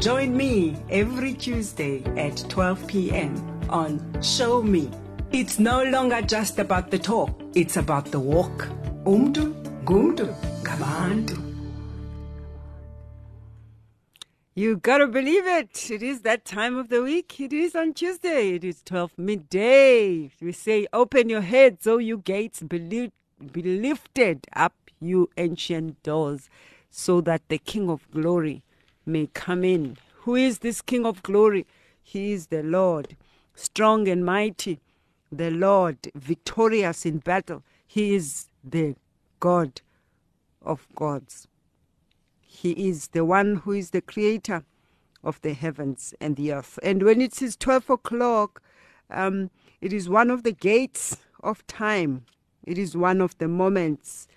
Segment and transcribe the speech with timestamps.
[0.00, 3.60] Join me every Tuesday at 12 p.m.
[3.70, 4.90] on Show Me.
[5.30, 8.68] It's no longer just about the talk, it's about the walk.
[9.04, 11.40] Umdu, gumdu, gabandu.
[14.56, 15.90] You gotta believe it.
[15.90, 17.40] It is that time of the week.
[17.40, 18.56] It is on Tuesday.
[18.56, 20.32] It is 12 midday.
[20.42, 23.12] We say, Open your heads, O you gates, be,
[23.52, 26.50] be lifted up, you ancient doors,
[26.90, 28.63] so that the King of glory
[29.06, 29.96] may come in.
[30.22, 31.66] Who is this King of glory?
[32.02, 33.16] He is the Lord,
[33.54, 34.80] strong and mighty,
[35.30, 37.62] the Lord, victorious in battle.
[37.86, 38.96] He is the
[39.40, 39.80] God
[40.62, 41.48] of gods.
[42.40, 44.64] He is the one who is the creator
[45.22, 46.78] of the heavens and the earth.
[46.82, 48.62] And when it is 12 o'clock,
[49.10, 49.50] um,
[49.80, 52.24] it is one of the gates of time.
[52.64, 54.28] It is one of the moments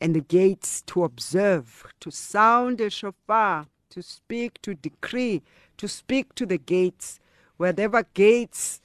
[0.00, 5.42] and the gates to observe, to sound a shofar, to speak, to decree,
[5.78, 7.18] to speak to the gates,
[7.56, 8.82] whatever gates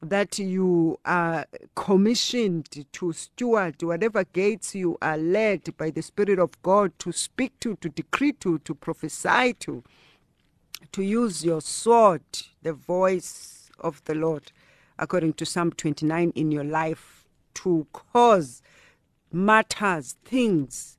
[0.00, 1.44] that you are
[1.76, 7.52] commissioned to steward, whatever gates you are led by the Spirit of God to speak
[7.60, 9.84] to, to decree to, to prophesy to,
[10.92, 12.22] to use your sword,
[12.62, 14.50] the voice of the Lord,
[14.98, 18.62] according to Psalm 29 in your life, to cause
[19.30, 20.96] matters, things,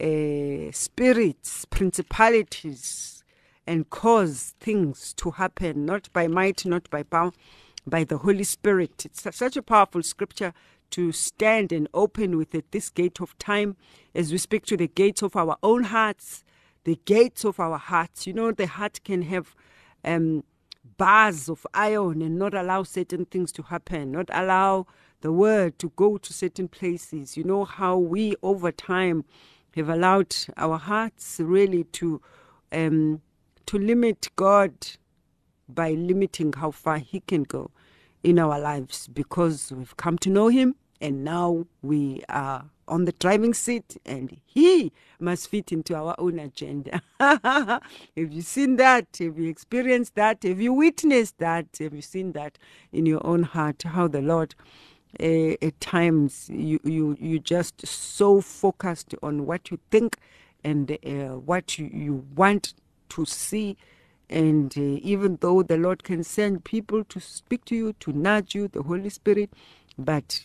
[0.00, 3.24] uh, spirits, principalities,
[3.66, 7.32] and cause things to happen, not by might, not by power,
[7.86, 9.04] by the Holy Spirit.
[9.04, 10.52] It's such a powerful scripture
[10.90, 13.76] to stand and open with it, this gate of time,
[14.14, 16.44] as we speak to the gates of our own hearts,
[16.84, 18.26] the gates of our hearts.
[18.26, 19.54] You know, the heart can have
[20.04, 20.44] um,
[20.96, 24.86] bars of iron and not allow certain things to happen, not allow
[25.22, 27.36] the word to go to certain places.
[27.36, 29.24] You know how we, over time,
[29.76, 32.20] have allowed our hearts really to
[32.72, 33.20] um,
[33.66, 34.72] to limit God
[35.68, 37.70] by limiting how far He can go
[38.22, 43.12] in our lives because we've come to know Him and now we are on the
[43.12, 47.02] driving seat and He must fit into our own agenda.
[47.20, 47.82] have
[48.16, 49.06] you seen that?
[49.18, 50.42] Have you experienced that?
[50.42, 51.66] Have you witnessed that?
[51.80, 52.58] Have you seen that
[52.92, 53.82] in your own heart?
[53.82, 54.54] How the Lord.
[55.20, 60.18] Uh, at times you, you you just so focused on what you think
[60.64, 62.74] and uh, what you, you want
[63.10, 63.76] to see
[64.28, 68.54] and uh, even though the Lord can send people to speak to you, to nudge
[68.54, 69.52] you, the Holy Spirit,
[69.98, 70.42] but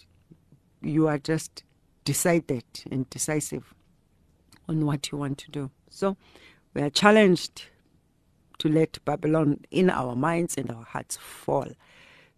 [0.81, 1.63] you are just
[2.05, 3.73] decided and decisive
[4.67, 5.71] on what you want to do.
[5.89, 6.17] So
[6.73, 7.65] we are challenged
[8.59, 11.67] to let Babylon in our minds and our hearts fall.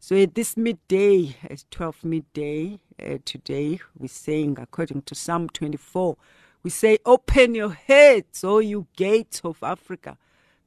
[0.05, 6.17] So at this midday, at 12 midday uh, today, we're saying, according to Psalm 24,
[6.61, 10.17] we say, Open your heads, O you gates of Africa.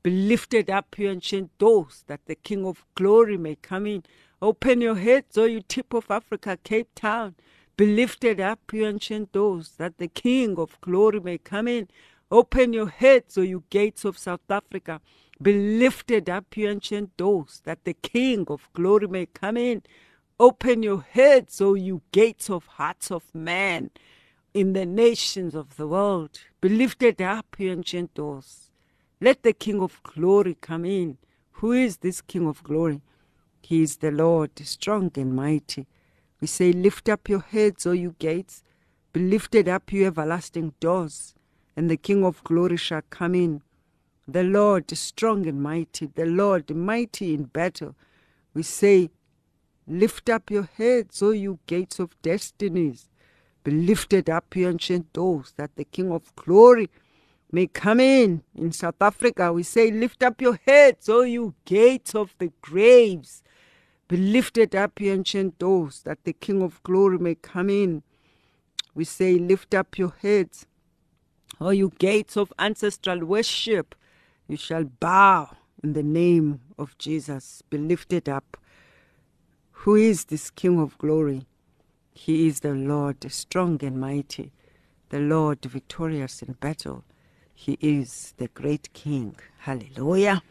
[0.02, 4.04] Be lifted up, you ancient doors, that the King of glory may come in.
[4.40, 7.34] Open your heads, O you tip of Africa, Cape Town.
[7.76, 11.88] Be lifted up, you ancient doors, that the King of glory may come in.
[12.30, 15.02] Open your heads, O you gates of South Africa.
[15.40, 19.82] Be lifted up, you ancient doors, that the King of glory may come in.
[20.40, 23.90] Open your heads, O you gates of hearts of man,
[24.54, 26.40] in the nations of the world.
[26.60, 28.70] Be lifted up, you ancient doors.
[29.20, 31.18] Let the King of glory come in.
[31.52, 33.02] Who is this King of glory?
[33.62, 35.86] He is the Lord, strong and mighty.
[36.40, 38.62] We say, Lift up your heads, O you gates.
[39.12, 41.34] Be lifted up, you everlasting doors,
[41.76, 43.62] and the King of glory shall come in.
[44.28, 47.94] The Lord strong and mighty, the Lord mighty in battle.
[48.54, 49.10] We say,
[49.86, 53.08] Lift up your heads, O you gates of destinies.
[53.62, 56.90] Be lifted up, you ancient doors, that the King of glory
[57.52, 58.42] may come in.
[58.56, 63.44] In South Africa, we say, Lift up your heads, O you gates of the graves.
[64.08, 68.02] Be lifted up, you ancient doors, that the King of glory may come in.
[68.92, 70.66] We say, Lift up your heads,
[71.60, 73.94] O you gates of ancestral worship.
[74.48, 77.62] You shall bow in the name of Jesus.
[77.68, 78.56] Be lifted up.
[79.80, 81.46] Who is this King of glory?
[82.12, 84.52] He is the Lord, strong and mighty,
[85.10, 87.04] the Lord victorious in battle.
[87.54, 89.36] He is the great King.
[89.58, 90.42] Hallelujah.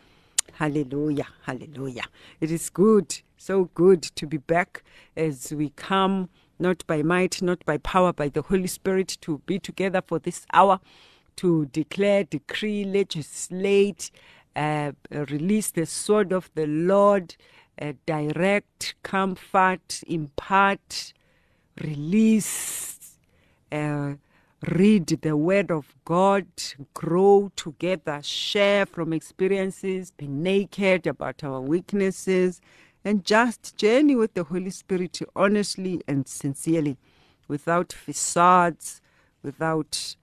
[0.54, 2.06] Hallelujah, hallelujah.
[2.40, 4.84] It is good, so good to be back
[5.18, 9.60] as we come, not by might, not by power, by the Holy Spirit, to be
[9.60, 10.80] together for this hour,
[11.38, 14.12] to declare, decree, legislate,
[14.56, 17.36] uh, release the sword of the Lord,
[17.82, 21.14] uh, direct, comfort, impart,
[21.82, 23.18] release,
[23.72, 24.14] uh,
[24.68, 26.48] read the word of God,
[26.94, 32.62] grow together, share from experiences, be naked about our weaknesses,
[33.04, 36.98] and just journey with the Holy Spirit honestly and sincerely,
[37.48, 39.02] without facades,
[39.44, 40.16] without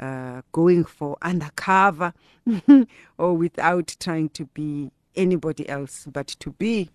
[0.00, 2.12] uh, going for undercover,
[3.18, 6.90] or without trying to be anybody else, but to be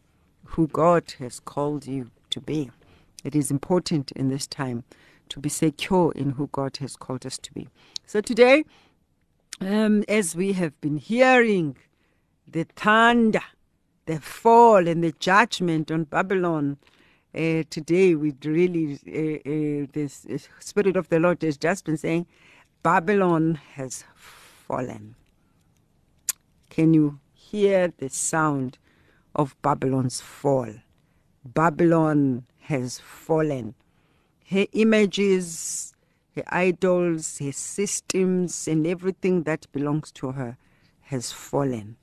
[0.45, 2.71] who God has called you to be.
[3.23, 4.83] It is important in this time
[5.29, 7.67] to be secure in who God has called us to be.
[8.05, 8.63] So today,
[9.61, 11.77] um, as we have been hearing
[12.47, 13.41] the thunder,
[14.05, 16.77] the fall, and the judgment on Babylon,
[17.33, 20.25] uh, today we really, uh, uh, this
[20.59, 22.27] Spirit of the Lord has just been saying,
[22.85, 25.15] Babylon has fallen.
[26.69, 28.77] Can you hear the sound
[29.33, 30.69] of Babylon's fall?
[31.43, 33.73] Babylon has fallen
[34.51, 35.95] her images,
[36.35, 40.55] her idols, her systems, and everything that belongs to her
[41.05, 41.95] has fallen.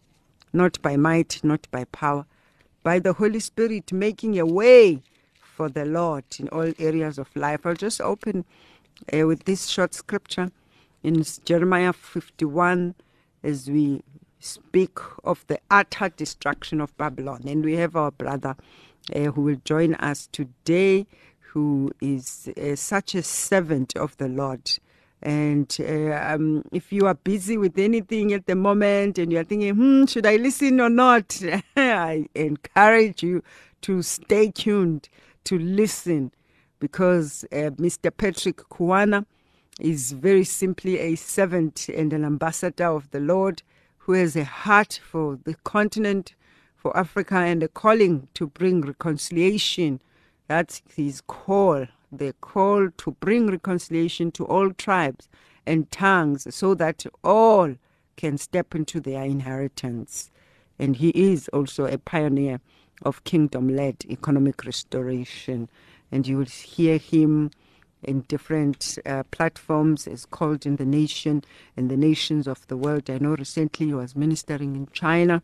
[0.52, 2.26] Not by might, not by power,
[2.82, 5.00] by the Holy Spirit making a way
[5.36, 7.64] for the Lord in all areas of life.
[7.64, 8.44] I'll just open
[9.16, 10.50] uh, with this short scripture
[11.02, 12.94] in Jeremiah 51
[13.42, 14.02] as we
[14.38, 17.42] speak of the utter destruction of Babylon.
[17.46, 18.56] And we have our brother
[19.14, 21.06] uh, who will join us today
[21.52, 24.70] who is uh, such a servant of the Lord.
[25.22, 29.74] And uh, um, if you are busy with anything at the moment and you're thinking,
[29.74, 31.40] hmm, should I listen or not?
[31.76, 33.42] I encourage you
[33.82, 35.08] to stay tuned,
[35.44, 36.32] to listen,
[36.80, 38.10] because uh, Mr.
[38.16, 39.26] Patrick Kuwana
[39.80, 43.62] is very simply a servant and an ambassador of the Lord
[43.98, 46.34] who has a heart for the continent,
[46.76, 50.00] for Africa, and a calling to bring reconciliation
[50.52, 55.28] that's his call, the call to bring reconciliation to all tribes
[55.64, 57.74] and tongues so that all
[58.16, 60.30] can step into their inheritance.
[60.78, 62.60] And he is also a pioneer
[63.02, 65.70] of kingdom led economic restoration.
[66.10, 67.50] And you will hear him
[68.02, 71.44] in different uh, platforms is called in the nation
[71.76, 73.08] and the nations of the world.
[73.08, 75.42] I know recently he was ministering in China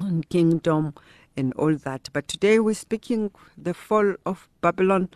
[0.00, 0.94] on kingdom
[1.36, 2.08] and all that.
[2.12, 5.08] But today we're speaking the fall of Babylon.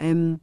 [0.00, 0.40] Um,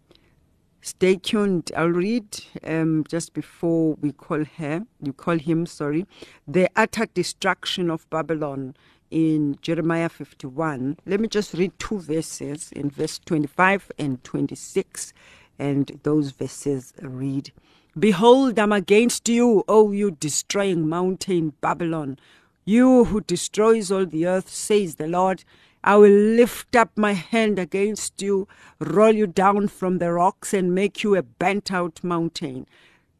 [0.81, 1.71] stay tuned.
[1.75, 6.06] I'll read um, just before we call her, you call him, sorry,
[6.47, 8.75] the utter destruction of Babylon
[9.12, 10.98] in Jeremiah 51.
[11.06, 15.13] Let me just read two verses in verse 25 and 26.
[15.60, 17.52] And those verses read,
[17.98, 22.18] Behold, I'm against you, O you destroying mountain Babylon
[22.66, 25.44] you who destroys all the earth, says the Lord,
[25.84, 28.48] I will lift up my hand against you,
[28.80, 32.68] roll you down from the rocks, and make you a bent out mountain.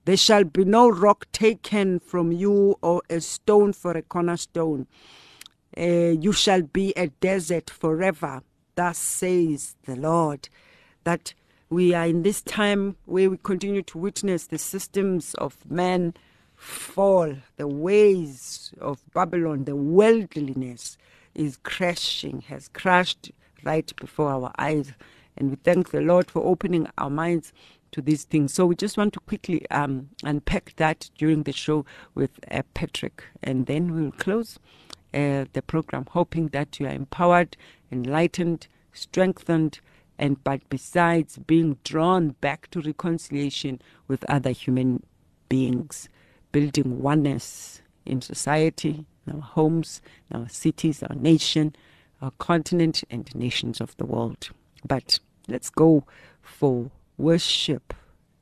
[0.06, 4.88] There shall be no rock taken from you, or a stone for a cornerstone.
[5.78, 8.42] Uh, you shall be a desert forever.
[8.76, 10.50] Thus says the Lord.
[11.04, 11.34] That
[11.70, 16.14] we are in this time where we continue to witness the systems of man
[16.56, 20.98] fall, the ways of Babylon, the worldliness
[21.34, 23.32] is crashing, has crashed
[23.64, 24.94] right before our eyes.
[25.38, 27.52] And we thank the Lord for opening our minds
[27.92, 28.54] to these things.
[28.54, 33.24] So we just want to quickly um, unpack that during the show with uh, Patrick.
[33.44, 34.60] And then we'll close
[35.16, 37.56] uh, the program, hoping that you are empowered,
[37.92, 39.80] enlightened, strengthened,
[40.18, 45.04] and but besides being drawn back to reconciliation with other human
[45.50, 46.10] beings
[46.52, 51.76] building oneness in society, in our homes, in our cities, our nation,
[52.22, 54.50] our continent, and nations of the world.
[54.88, 56.06] But let's go
[56.42, 57.94] for worship.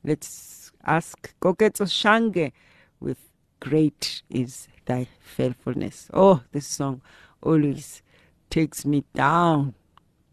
[0.04, 2.52] Let's ask Gogetso Shange
[3.00, 3.18] with
[3.64, 6.10] Great is Thy Faithfulness.
[6.12, 7.00] Oh, this song
[7.40, 8.02] always
[8.50, 9.72] takes me down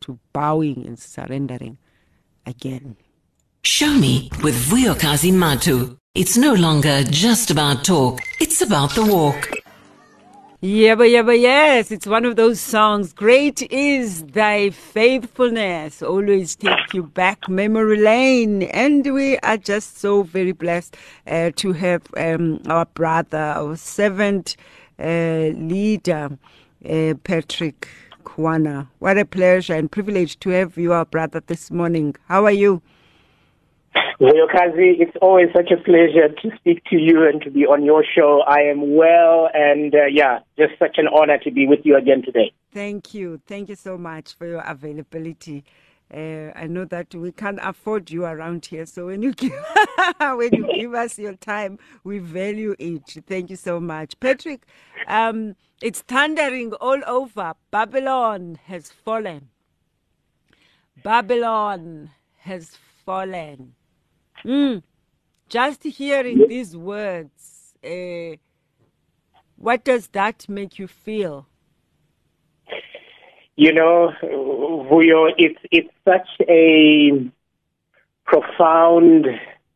[0.02, 1.78] to bowing and surrendering
[2.46, 2.98] again.
[3.64, 5.96] Show me with Vuyokazi Matu.
[6.14, 9.61] It's no longer just about talk, it's about the walk.
[10.64, 13.14] Yeah, but yeah, but yes, it's one of those songs.
[13.14, 16.04] Great is thy faithfulness.
[16.04, 18.64] Always take you back memory lane.
[18.64, 24.58] And we are just so very blessed uh, to have um, our brother, our servant,
[25.00, 26.38] uh, leader,
[26.88, 27.88] uh, Patrick
[28.26, 28.88] Kuwana.
[29.00, 32.16] What a pleasure and privilege to have you, our brother, this morning.
[32.28, 32.84] How are you?
[34.22, 38.06] Vuyokazi, it's always such a pleasure to speak to you and to be on your
[38.06, 38.42] show.
[38.48, 42.22] I am well, and uh, yeah, just such an honor to be with you again
[42.24, 42.54] today.
[42.72, 43.42] Thank you.
[43.48, 45.64] Thank you so much for your availability.
[46.14, 49.54] Uh, I know that we can't afford you around here, so when you give
[50.20, 53.24] when you give us your time, we value it.
[53.28, 54.66] Thank you so much, Patrick.
[55.08, 57.54] Um, it's thundering all over.
[57.72, 59.50] Babylon has fallen.
[61.02, 63.74] Babylon has fallen.
[64.46, 64.84] Mm.
[65.50, 68.36] Just hearing these words, uh,
[69.58, 71.48] what does that make you feel?
[73.56, 77.30] You know, Vuyo, it's it's such a
[78.26, 79.28] profound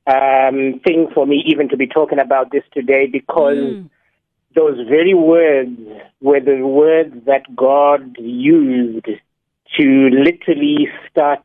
[0.07, 3.89] um, thing for me even to be talking about this today because Mm.
[4.55, 5.77] those very words
[6.21, 9.07] were the words that God used
[9.77, 11.43] to literally start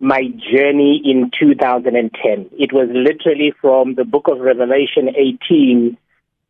[0.00, 2.50] my journey in 2010.
[2.58, 5.96] It was literally from the book of Revelation 18,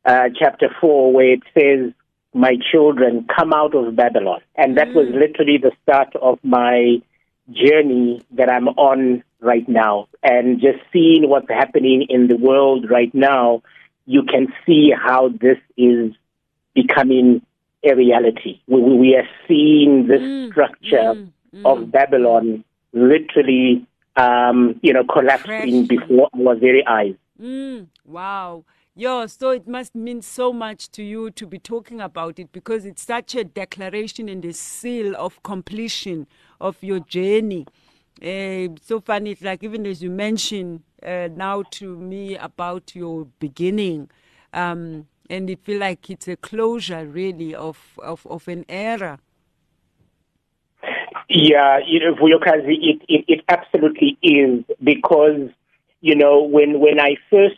[0.04, 1.92] uh, chapter 4, where it says,
[2.32, 4.40] My children, come out of Babylon.
[4.56, 7.02] And that was literally the start of my
[7.50, 10.06] journey that I'm on right now.
[10.22, 13.62] And just seeing what's happening in the world right now,
[14.06, 16.12] you can see how this is
[16.74, 17.42] becoming
[17.82, 18.60] a reality.
[18.68, 21.64] We, we- we are seeing this Mm, structure mm, mm.
[21.64, 25.86] of Babylon literally, um, you know, collapsing Crashing.
[25.86, 27.14] before our very eyes.
[27.40, 28.64] Mm, wow.
[28.94, 32.84] Yo, so it must mean so much to you to be talking about it because
[32.84, 36.26] it's such a declaration and a seal of completion
[36.60, 37.66] of your journey.
[38.22, 43.26] Uh, so funny, it's like even as you mentioned uh, now to me about your
[43.38, 44.10] beginning,
[44.52, 49.18] um, and it feel like it's a closure really of, of, of an era.
[51.32, 55.48] Yeah, you know, Vuyokazi, it, it, it absolutely is because,
[56.00, 57.54] you know, when, when I first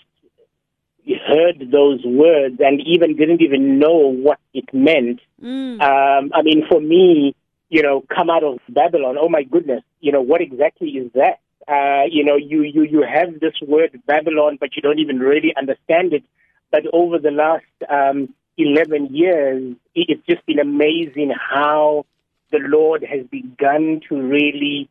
[1.27, 6.65] heard those words and even didn't even know what it meant, Mm, um, I mean,
[6.71, 7.35] for me,
[7.69, 11.41] you know, come out of Babylon, oh my goodness, you know, what exactly is that?
[11.67, 15.53] Uh, you know, you, you, you have this word Babylon, but you don't even really
[15.57, 16.23] understand it.
[16.71, 22.05] But over the last um, 11 years, it- it's just been amazing how
[22.53, 24.89] the Lord has begun to really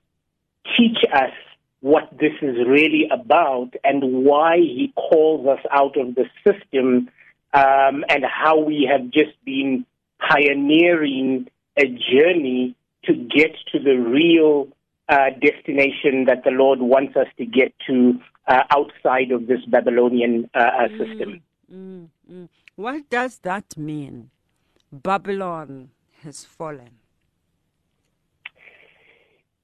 [0.77, 1.31] teach us
[1.79, 7.09] what this is really about and why He calls us out of the system
[7.53, 9.85] um, and how we have just been
[10.19, 12.75] pioneering a journey
[13.05, 14.67] to get to the real
[15.09, 20.49] uh, destination that the Lord wants us to get to uh, outside of this Babylonian
[20.53, 21.41] uh, uh, system.
[21.71, 22.49] mm, mm.
[22.75, 24.29] What does that mean?
[24.91, 25.89] Babylon
[26.23, 27.00] has fallen.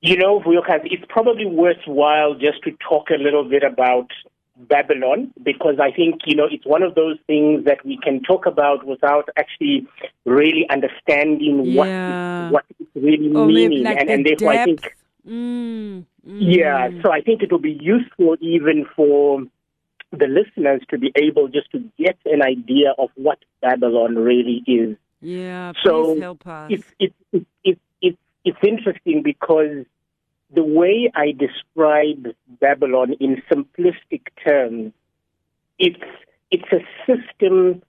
[0.01, 4.11] You know, Vuyokas, it's probably worthwhile just to talk a little bit about
[4.55, 8.45] Babylon because I think, you know, it's one of those things that we can talk
[8.45, 9.87] about without actually
[10.25, 12.49] really understanding Yeah.
[12.51, 13.83] what, what it's really Or meaning.
[13.83, 14.93] like and, the and therefore, I think,
[15.27, 16.37] Mm, mm.
[16.39, 19.43] yeah, so I think it will be useful even for
[20.11, 24.95] the listeners to be able just to get an idea of what Babylon really is.
[25.19, 26.71] Yeah, please So help us.
[26.71, 27.81] it's it's it's it's
[28.47, 29.85] it's interesting because
[30.55, 34.93] the way I describe Babylon in simplistic terms,
[35.77, 36.09] it's
[36.49, 37.81] it's a system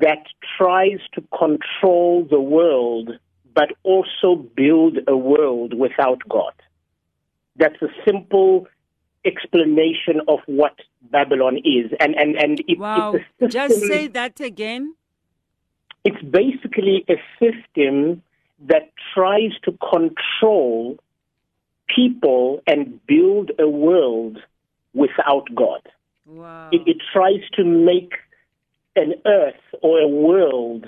[0.00, 0.24] that
[0.56, 3.10] tries to control the world,
[3.54, 6.54] but also build a world without God.
[7.56, 8.68] That's a simple
[9.24, 10.76] explanation of what
[11.10, 13.14] Babylon is, and and and it, wow.
[13.14, 14.94] it's a Just say that again.
[16.04, 18.22] it's basically a system
[18.68, 20.96] that tries to control
[21.94, 24.38] people and build a world
[24.94, 25.82] without God.
[26.26, 26.70] Wow.
[26.72, 28.14] It, it tries to make
[28.96, 30.86] an earth or a world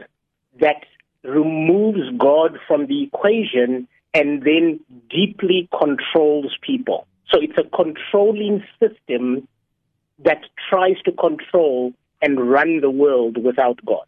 [0.61, 0.85] that
[1.23, 4.81] removes God from the equation and then
[5.11, 7.07] deeply controls people.
[7.31, 9.47] So it's a controlling system
[10.25, 11.93] that tries to control
[12.23, 14.07] and run the world without God.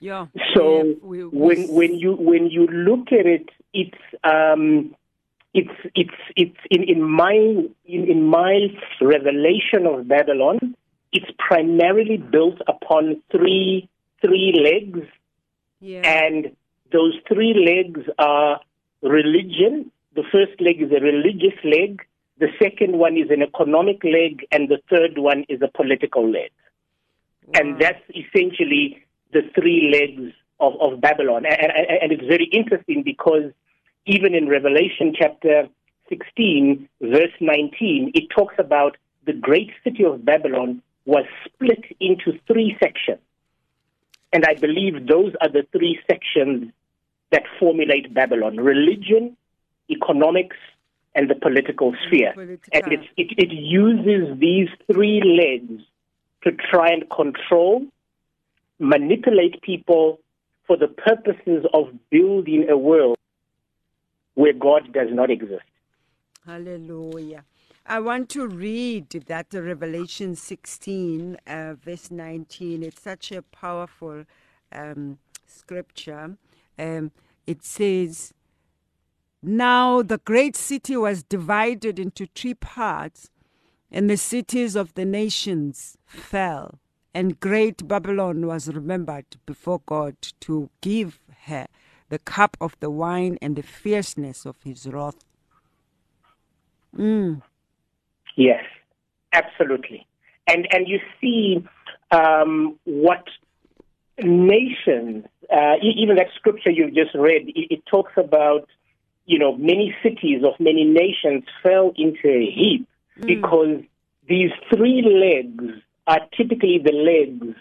[0.00, 0.26] Yeah.
[0.54, 4.94] So yeah, we, we when when you when you look at it, it's um,
[5.54, 8.68] it's it's it's in, in my in, in my
[9.00, 10.76] revelation of Babylon,
[11.12, 13.88] it's primarily built upon three
[14.24, 15.06] three legs,
[15.80, 16.02] yeah.
[16.04, 16.56] and
[16.92, 18.60] those three legs are
[19.02, 19.90] religion.
[20.14, 22.02] The first leg is a religious leg.
[22.38, 26.50] The second one is an economic leg, and the third one is a political leg.
[27.54, 31.44] And that's essentially the three legs of, of Babylon.
[31.46, 33.52] And, and, and it's very interesting because
[34.06, 35.68] even in Revelation chapter
[36.08, 42.76] 16, verse 19, it talks about the great city of Babylon was split into three
[42.82, 43.20] sections.
[44.32, 46.72] And I believe those are the three sections
[47.30, 49.36] that formulate Babylon religion,
[49.90, 50.56] economics,
[51.14, 52.32] and the political sphere.
[52.34, 52.70] Political.
[52.72, 55.82] And it's, it, it uses these three legs
[56.44, 57.86] to try and control,
[58.78, 60.20] manipulate people
[60.66, 63.16] for the purposes of building a world
[64.34, 65.62] where God does not exist.
[66.46, 67.44] Hallelujah.
[67.84, 72.82] I want to read that Revelation 16, uh, verse 19.
[72.82, 74.24] It's such a powerful
[74.70, 76.36] um, scripture.
[76.78, 77.10] Um,
[77.46, 78.34] it says,
[79.42, 83.30] Now the great city was divided into three parts,
[83.90, 86.78] and the cities of the nations fell.
[87.14, 91.66] And great Babylon was remembered before God to give her
[92.08, 95.24] the cup of the wine and the fierceness of his wrath.
[96.96, 97.42] Mm.
[98.36, 98.64] Yes,
[99.32, 100.06] absolutely.
[100.46, 101.66] And and you see
[102.10, 103.24] um, what
[104.22, 108.68] nations, uh, even that scripture you just read, it, it talks about
[109.26, 112.88] you know many cities of many nations fell into a heap
[113.20, 113.82] because
[114.28, 117.54] these three legs are typically the legs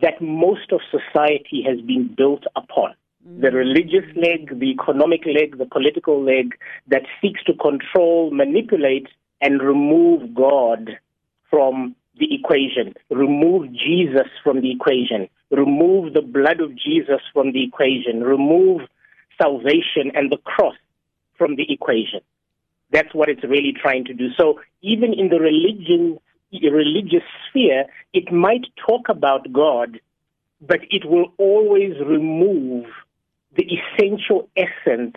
[0.00, 2.94] that most of society has been built upon.
[3.28, 3.42] Mm.
[3.42, 6.54] The religious leg, the economic leg, the political leg
[6.88, 9.08] that seeks to control, manipulate,
[9.42, 10.98] and remove God
[11.50, 17.64] from the equation, remove Jesus from the equation, remove the blood of Jesus from the
[17.64, 18.82] equation, remove
[19.40, 20.76] salvation and the cross
[21.36, 22.20] from the equation.
[22.90, 24.28] That's what it's really trying to do.
[24.38, 26.18] So even in the religion,
[26.52, 30.00] religious sphere, it might talk about God,
[30.60, 32.86] but it will always remove
[33.56, 35.16] the essential essence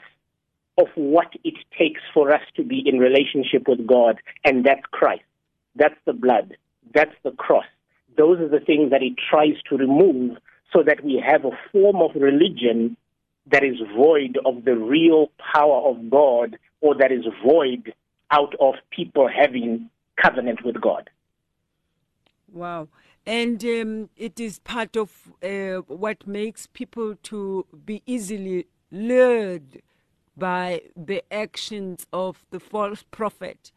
[0.77, 5.23] of what it takes for us to be in relationship with God, and that's Christ.
[5.75, 6.57] That's the blood.
[6.93, 7.65] That's the cross.
[8.17, 10.37] Those are the things that it tries to remove
[10.73, 12.97] so that we have a form of religion
[13.51, 17.93] that is void of the real power of God or that is void
[18.31, 19.89] out of people having
[20.21, 21.09] covenant with God.
[22.51, 22.87] Wow.
[23.25, 29.81] And um, it is part of uh, what makes people to be easily lured
[30.37, 33.71] by the actions of the false prophet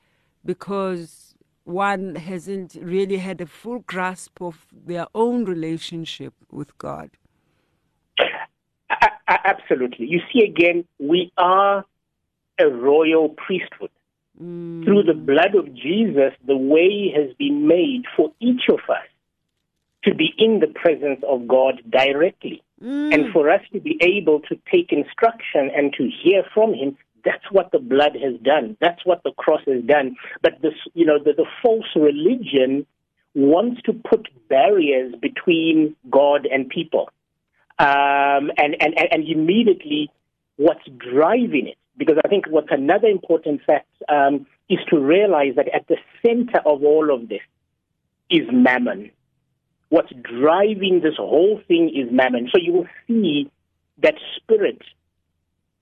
[0.45, 7.11] because one hasn't really had a full grasp of their own relationship with God.
[9.29, 10.07] Absolutely.
[10.07, 11.85] You see, again, we are
[12.59, 13.91] a royal priesthood.
[14.39, 19.07] Through the blood of Jesus, the way has been made for each of us
[20.05, 22.63] to be in the presence of God directly.
[23.13, 27.51] And for us to be able to take instruction and to hear from Him, that's
[27.51, 28.77] what the blood has done.
[28.81, 30.17] That's what the cross has done.
[30.43, 32.87] But this, you know, the, the false religion
[33.35, 37.11] wants to put barriers between God and people.
[37.81, 40.11] Um, and, and, and and immediately
[40.59, 41.79] what's driving it.
[41.97, 46.59] Because I think what's another important fact um, is to realize that at the center
[46.65, 47.41] of all of this
[48.31, 49.11] is mammon.
[49.89, 52.51] What's driving this whole thing is mammon.
[52.53, 53.51] So you will see
[54.03, 54.83] that spirit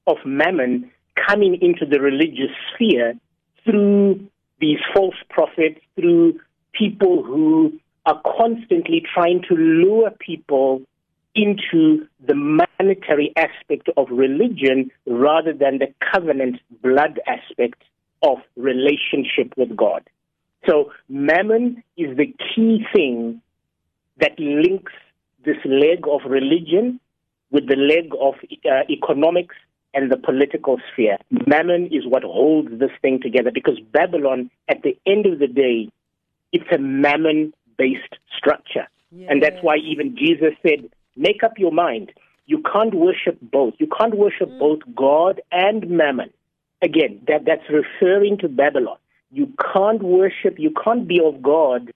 [0.06, 0.90] of mammon
[1.28, 3.14] coming into the religious sphere
[3.64, 4.26] through
[4.60, 6.40] these false prophets, through
[6.72, 7.72] people who
[8.06, 10.82] are constantly trying to lure people
[11.36, 17.82] into the monetary aspect of religion rather than the covenant blood aspect
[18.22, 20.02] of relationship with God.
[20.68, 23.40] So mammon is the key thing
[24.18, 24.92] that links
[25.44, 26.98] this leg of religion
[27.50, 29.54] with the leg of uh, economics
[29.94, 31.18] and the political sphere.
[31.46, 35.88] Mammon is what holds this thing together because Babylon, at the end of the day,
[36.52, 38.88] it's a mammon based structure.
[39.28, 42.12] And that's why even Jesus said, make up your mind.
[42.46, 43.74] You can't worship both.
[43.78, 46.30] You can't worship both God and mammon.
[46.82, 48.98] Again, that, that's referring to Babylon.
[49.32, 51.92] You can't worship, you can't be of God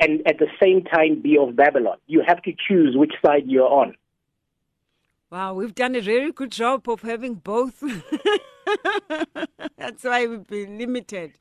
[0.00, 1.98] and at the same time be of Babylon.
[2.06, 3.96] You have to choose which side you're on.
[5.30, 7.82] Wow, we've done a very good job of having both.
[9.76, 11.32] That's why we've been limited.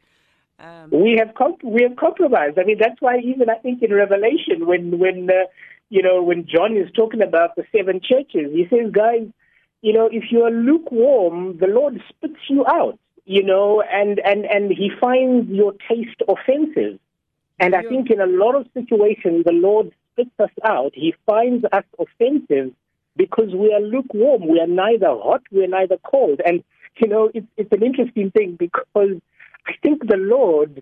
[0.60, 2.58] Um, We have comp- we have compromised.
[2.58, 5.46] I mean, that's why even I think in Revelation, when when uh,
[5.90, 9.28] you know when John is talking about the seven churches, he says, guys,
[9.82, 13.00] you know, if you are lukewarm, the Lord spits you out.
[13.26, 16.98] You know, and and and He finds your taste offensive.
[17.60, 17.90] And I Yeah.
[17.90, 20.94] think in a lot of situations, the Lord spits us out.
[20.96, 22.74] He finds us offensive
[23.18, 24.48] because we are lukewarm.
[24.48, 26.40] We are neither hot, we are neither cold.
[26.46, 26.64] And,
[27.02, 29.18] you know, it's, it's an interesting thing because
[29.68, 30.82] I think the Lord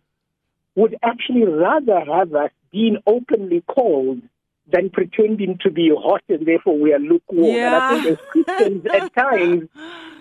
[0.76, 4.22] would actually rather have us being openly cold
[4.71, 7.56] than pretending to be hot and therefore we are lukewarm.
[7.56, 7.95] Yeah.
[7.95, 9.69] And I think as Christians, at times,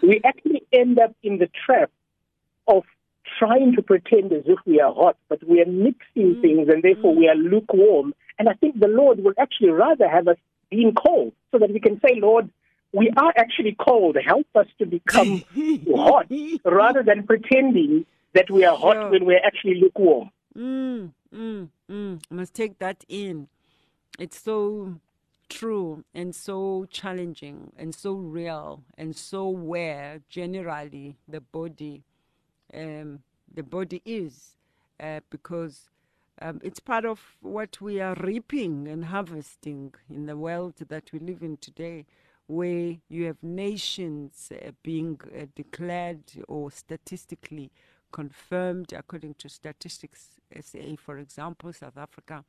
[0.02, 1.90] we actually end up in the trap
[2.68, 2.82] of
[3.38, 7.14] trying to pretend as if we are hot, but we are mixing things and therefore
[7.14, 8.14] we are lukewarm.
[8.38, 10.36] And I think the Lord would actually rather have us
[10.70, 12.50] being cold so that we can say, Lord,
[12.92, 14.16] we are actually cold.
[14.24, 15.42] Help us to become
[15.96, 16.26] hot
[16.64, 19.10] rather than pretending that we are hot Sure.
[19.10, 20.30] when we're actually lukewarm.
[20.56, 22.22] Mm, mm, mm.
[22.30, 23.48] I must take that in.
[24.18, 25.00] It's so
[25.48, 32.04] true and so challenging and so real and so where generally the body,
[32.72, 33.20] um,
[33.52, 34.56] the body is,
[35.00, 35.90] uh, because
[36.40, 41.18] um, it's part of what we are reaping and harvesting in the world that we
[41.18, 42.06] live in today,
[42.46, 47.70] where you have nations uh, being uh, declared or statistically
[48.12, 50.28] confirmed according to statistics
[50.60, 52.44] SA, for example, South Africa,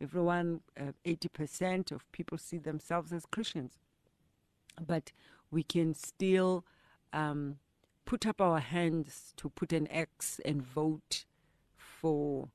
[0.00, 3.78] everyone, uh, 80% of people see themselves as Christians.
[4.84, 5.12] But
[5.50, 6.64] we can still
[7.12, 7.58] um,
[8.04, 11.24] put up our hands to put an X and vote
[11.76, 12.48] for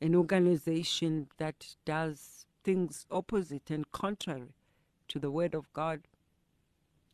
[0.00, 4.54] an organization that does things opposite and contrary
[5.08, 6.02] to the word of God.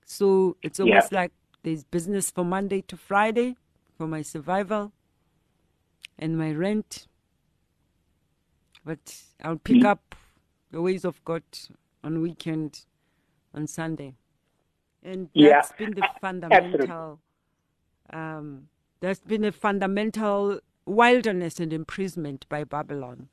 [0.04, 0.84] So it's Yeah.
[0.86, 3.56] almost like there's business from Monday to Friday
[3.96, 4.92] for my survival
[6.18, 7.06] and my rent.
[8.84, 9.86] But I'll pick Mm.
[9.86, 10.14] up
[10.70, 11.42] the ways of God
[12.04, 12.84] on weekend,
[13.54, 14.16] on Sunday.
[15.02, 17.20] And Yeah, that's been the fundamental
[18.12, 18.68] um,
[19.00, 23.28] there's been a fundamental wilderness and imprisonment by Babylon.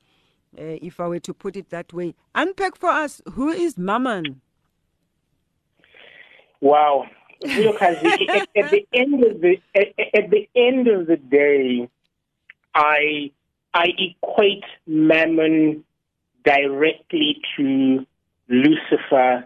[0.58, 4.42] Uh, if I were to put it that way, unpack for us who is Mammon?
[6.62, 7.06] Wow.
[7.56, 11.18] Look, at the, at, at the end of the at, at the end of the
[11.18, 11.90] day,
[12.76, 13.32] I
[13.74, 15.84] I equate Mammon
[16.44, 18.06] directly to
[18.50, 19.46] Lucifer,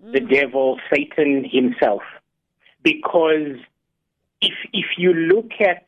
[0.00, 0.30] the mm.
[0.30, 2.02] devil, Satan himself,
[2.82, 3.56] because
[4.40, 5.84] if if you look at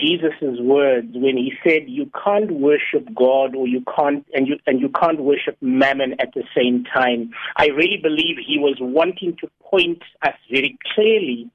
[0.00, 4.80] Jesus' words when he said you can't worship God or you can't and you and
[4.80, 9.50] you can't worship mammon at the same time, I really believe he was wanting to
[9.62, 11.50] point us very clearly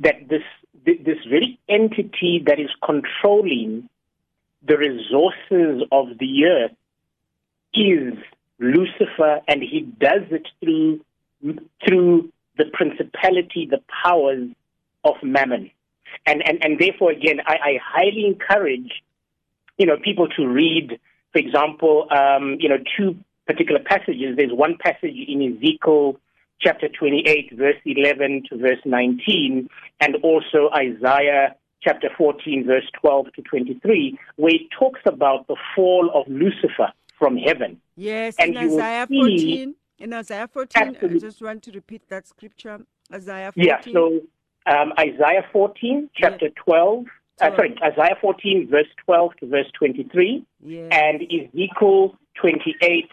[0.00, 0.42] that this
[0.84, 3.88] this very entity that is controlling
[4.66, 6.76] the resources of the earth
[7.74, 8.14] is
[8.58, 11.00] Lucifer, and he does it through
[11.86, 14.48] through the principality, the powers
[15.04, 15.70] of mammon.
[16.26, 18.90] And, and, and therefore, again, I, I highly encourage,
[19.76, 20.98] you know, people to read,
[21.32, 23.16] for example, um, you know, two
[23.46, 24.36] particular passages.
[24.36, 26.18] There's one passage in Ezekiel
[26.60, 29.68] chapter 28, verse 11 to verse 19,
[30.00, 36.10] and also Isaiah chapter 14, verse 12 to 23, where it talks about the fall
[36.14, 37.80] of Lucifer from heaven.
[37.96, 39.74] Yes, And in Isaiah 14.
[39.98, 41.16] In Isaiah 14, absolutely.
[41.16, 42.80] I just want to repeat that scripture.
[43.12, 43.64] Isaiah 14.
[43.64, 44.20] Yeah, so
[44.66, 47.04] um, Isaiah 14, chapter 12,
[47.40, 53.08] uh, sorry, Isaiah 14, verse 12 to verse 23, Yes, and Ezekiel 28,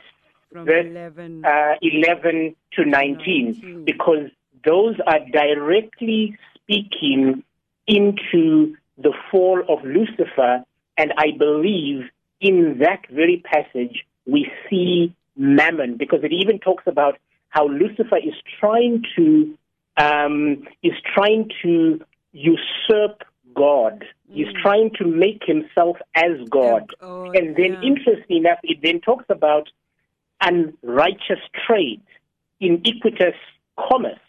[0.52, 1.46] from verse 11.
[1.46, 3.86] uh, 11 to 19, 19.
[3.86, 4.30] because
[4.64, 7.44] those are directly speaking
[7.88, 10.64] into the fall of Lucifer,
[10.98, 12.10] and I believe
[12.42, 17.18] in that very passage we see mammon, because it even talks about
[17.50, 19.58] how Lucifer is trying to
[19.98, 22.02] um, is trying to
[22.34, 24.04] usurp God.
[24.30, 26.92] He's trying to make himself as God.
[27.00, 27.82] God, and then, yeah.
[27.82, 29.70] interesting enough, it then talks about
[30.42, 32.02] unrighteous trade,
[32.60, 33.36] iniquitous
[33.80, 34.20] commerce.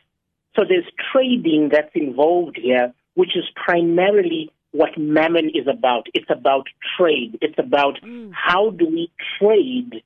[0.54, 6.06] So there's trading that's involved here, which is primarily what mammon is about.
[6.14, 7.38] It's about trade.
[7.40, 8.30] It's about mm.
[8.32, 10.02] how do we trade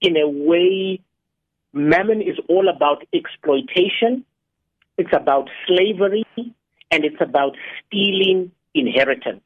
[0.00, 1.00] in a way.
[1.72, 4.24] Mammon is all about exploitation.
[4.98, 6.24] It's about slavery,
[6.90, 9.42] and it's about stealing inheritance.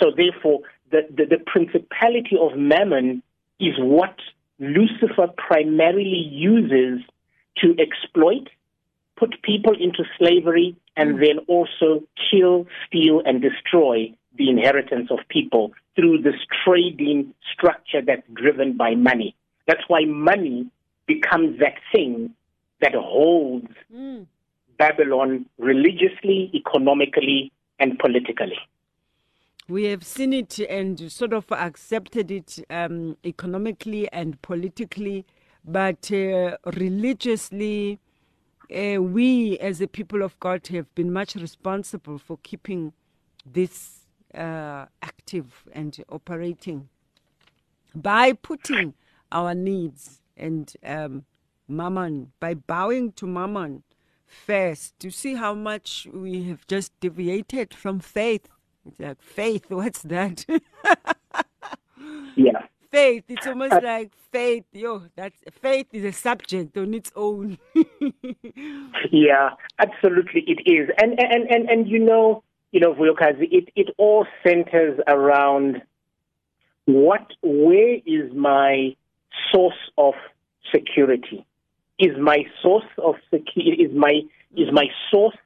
[0.00, 3.22] So therefore, the, the, the principality of mammon
[3.60, 4.16] is what
[4.58, 7.04] Lucifer primarily uses
[7.58, 8.48] to exploit,
[9.16, 15.72] put people into slavery, and then also kill, steal, and destroy the inheritance of people
[15.94, 19.34] through this trading structure that's driven by money.
[19.66, 20.66] That's why money
[21.06, 22.34] becomes that thing
[22.80, 24.26] that holds Mm.
[24.78, 28.58] Babylon religiously, economically, and politically.
[29.68, 35.24] We have seen it and sort of accepted it um, economically and politically,
[35.64, 37.98] but uh, religiously,
[38.70, 42.92] uh, we as the people of God have been much responsible for keeping
[43.44, 44.00] this
[44.34, 46.88] uh, active and operating
[47.94, 48.94] by putting
[49.32, 51.24] our needs and um,
[51.68, 53.82] mammon, by bowing to mammon
[54.26, 58.48] first, to see how much we have just deviated from faith.
[58.86, 60.44] It's like, faith, what's that?
[62.36, 62.66] Yeah.
[62.90, 64.64] Faith, it's almost like faith.
[64.72, 67.58] Yo, that's faith is a subject on its own.
[69.12, 70.90] Yeah, absolutely it is.
[71.00, 75.82] And and and and you know, you know, Vuyokazi, it it all centers around
[76.86, 78.96] what where is my
[79.52, 80.14] source of
[80.74, 81.46] security?
[81.98, 84.20] Is my source of security is my
[84.56, 85.36] is my source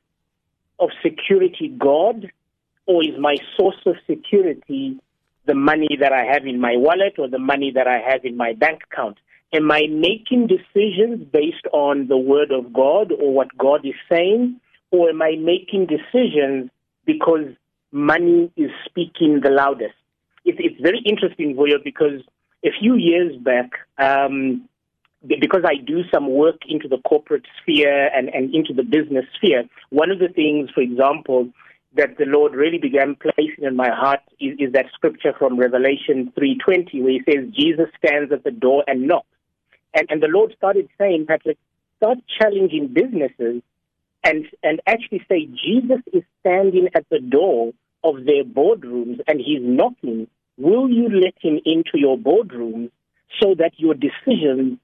[0.78, 2.30] of security God
[2.86, 4.98] or is my source of security
[5.46, 8.36] the money that I have in my wallet or the money that I have in
[8.36, 9.18] my bank account?
[9.52, 14.60] Am I making decisions based on the word of God or what God is saying?
[14.92, 16.70] Or am I making decisions
[17.04, 17.46] because
[17.90, 19.94] money is speaking the loudest?
[20.44, 22.22] It, it's very interesting, Vuyo, because
[22.64, 24.68] a few years back, um,
[25.26, 29.64] because I do some work into the corporate sphere and, and into the business sphere,
[29.90, 31.50] one of the things, for example,
[31.94, 36.32] that the Lord really began placing in my heart is, is that scripture from Revelation
[36.38, 39.26] 3.20 where he says, Jesus stands at the door and knocks.
[39.94, 41.58] And, and the Lord started saying, Patrick,
[41.96, 43.62] start challenging businesses
[44.22, 47.72] and, and actually say, Jesus is standing at the door
[48.04, 50.28] of their boardrooms and he's knocking.
[50.58, 52.90] Will you let him into your boardrooms
[53.40, 54.78] so that your decisions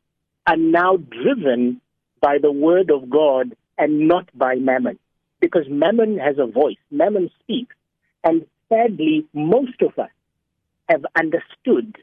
[0.46, 1.80] are now driven
[2.20, 4.98] by the word of God and not by mammon?
[5.40, 7.74] Because mammon has a voice, mammon speaks.
[8.24, 10.10] And sadly, most of us
[10.88, 11.96] have understood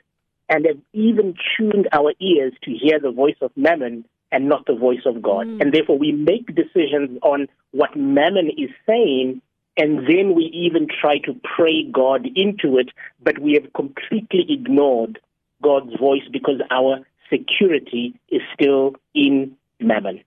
[0.50, 4.76] and have even tuned our ears to hear the voice of mammon and not the
[4.76, 5.48] voice of God.
[5.48, 5.62] Mm.
[5.62, 9.42] And therefore, we make decisions on what mammon is saying,
[9.78, 12.90] and then we even try to pray God into it,
[13.22, 15.20] but we have completely ignored
[15.62, 17.00] God's voice because our
[17.32, 20.24] security is still in mammon.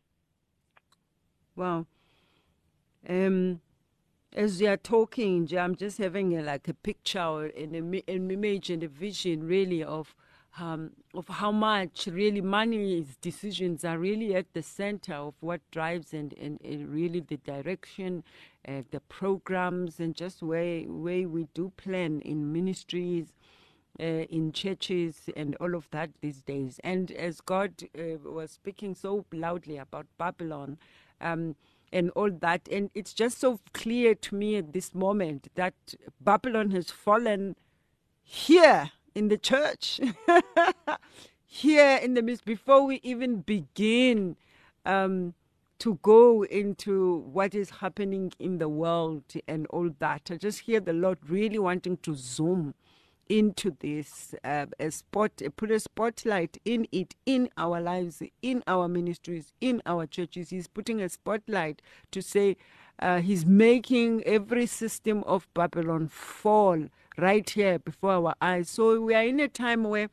[1.54, 1.86] Wow.
[3.08, 3.60] Um,
[4.32, 8.70] as you are talking, I'm just having a, like a picture or an, an image
[8.70, 10.14] and a vision really of
[10.58, 16.14] um, of how much really money's decisions are really at the center of what drives
[16.14, 18.24] and, and, and really the direction,
[18.66, 23.34] uh, the programs, and just where where we do plan in ministries
[24.00, 26.80] uh, in churches and all of that these days.
[26.82, 30.78] And as God uh, was speaking so loudly about Babylon
[31.20, 31.56] um,
[31.96, 35.74] and all that, and it's just so clear to me at this moment that
[36.20, 37.56] Babylon has fallen
[38.22, 39.98] here in the church,
[41.46, 44.37] here in the midst, before we even begin.
[44.85, 45.35] Um,
[45.78, 50.30] to go into what is happening in the world and all that.
[50.30, 52.72] I just hear the Lord really wanting to zoom
[53.28, 58.88] into this uh, a spot put a spotlight in it in our lives in our
[58.88, 62.56] ministries in our churches he's putting a spotlight to say
[63.00, 66.86] uh, he's making every system of babylon fall
[67.18, 70.08] right here before our eyes so we are in a time where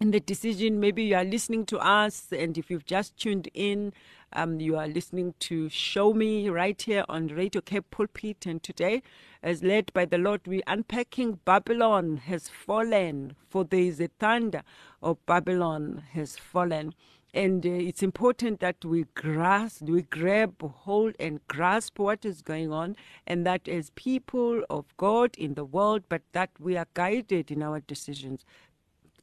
[0.00, 0.80] in the decision.
[0.80, 3.92] Maybe you are listening to us, and if you've just tuned in,
[4.32, 8.46] um, you are listening to Show Me right here on Radio Cape Pulpit.
[8.46, 9.02] And today,
[9.42, 14.62] as led by the Lord, we're unpacking Babylon has fallen, for there is a thunder
[15.02, 16.94] of Babylon has fallen.
[17.32, 22.72] And uh, it's important that we grasp, we grab hold and grasp what is going
[22.72, 27.50] on, and that as people of God in the world, but that we are guided
[27.50, 28.44] in our decisions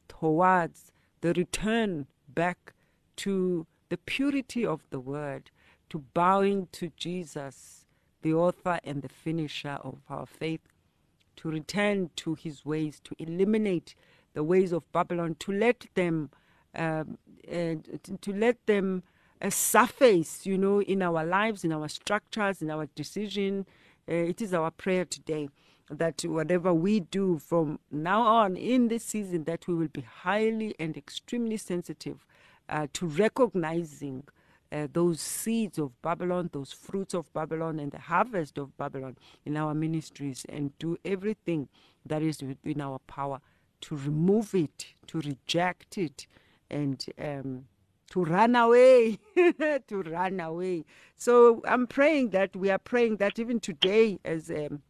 [0.08, 0.90] towards
[1.20, 2.72] the return back
[3.16, 5.50] to the purity of the word,
[5.90, 7.86] to bowing to Jesus,
[8.22, 10.60] the author and the finisher of our faith,
[11.36, 13.94] to return to his ways, to eliminate
[14.34, 16.30] the ways of Babylon, to let them,
[16.74, 17.18] um,
[18.20, 19.02] to- let them
[19.40, 23.66] uh, surface, you know, in our lives, in our structures, in our decision.
[24.08, 25.48] Uh, it is our prayer today
[25.90, 30.74] that whatever we do from now on in this season, that we will be highly
[30.78, 32.26] and extremely sensitive
[32.92, 34.24] to recognizing
[34.70, 39.56] uh, those seeds of Babylon, those fruits of Babylon, and the harvest of Babylon in
[39.56, 41.68] our ministries, and do everything
[42.04, 43.40] that is within our power
[43.80, 46.26] to remove it, to reject it,
[46.70, 47.64] and um,
[48.10, 50.84] to run away, to run away.
[51.16, 54.82] So I'm praying that we are praying that even today, as um,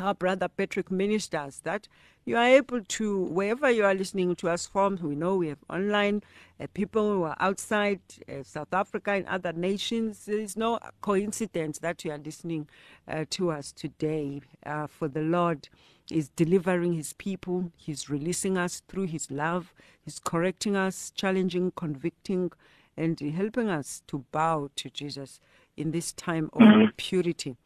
[0.00, 1.88] our brother Patrick ministers that
[2.24, 5.58] you are able to, wherever you are listening to us from, we know we have
[5.68, 6.22] online
[6.58, 10.24] uh, people who are outside uh, South Africa and other nations.
[10.24, 12.66] There is no coincidence that you are listening
[13.06, 14.40] uh, to us today.
[14.64, 15.68] Uh, for the Lord
[16.10, 22.50] is delivering his people, he's releasing us through his love, he's correcting us, challenging, convicting,
[22.96, 25.40] and helping us to bow to Jesus
[25.76, 27.56] in this time of purity.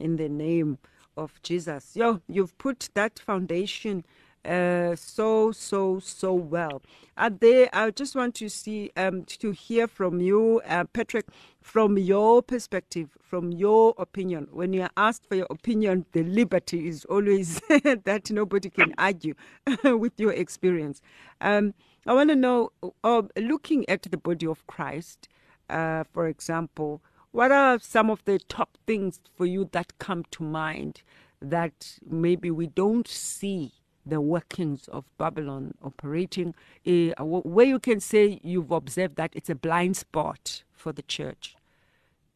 [0.00, 0.78] In the name
[1.16, 1.96] of Jesus.
[1.96, 4.04] Yo, you've put that foundation
[4.44, 6.82] uh, so so so well.
[7.16, 7.68] Are there?
[7.72, 11.26] I just want to see um to hear from you, uh, Patrick,
[11.60, 14.48] from your perspective, from your opinion.
[14.52, 17.60] When you are asked for your opinion, the liberty is always
[18.04, 19.34] that nobody can argue
[19.84, 21.00] with your experience.
[21.40, 21.74] Um,
[22.06, 22.72] I want to know,
[23.04, 25.28] uh, looking at the body of Christ,
[25.70, 27.02] uh, for example.
[27.32, 31.02] What are some of the top things for you that come to mind
[31.40, 33.72] that maybe we don't see
[34.04, 36.54] the workings of Babylon operating,
[36.86, 41.56] uh, where you can say you've observed that it's a blind spot for the church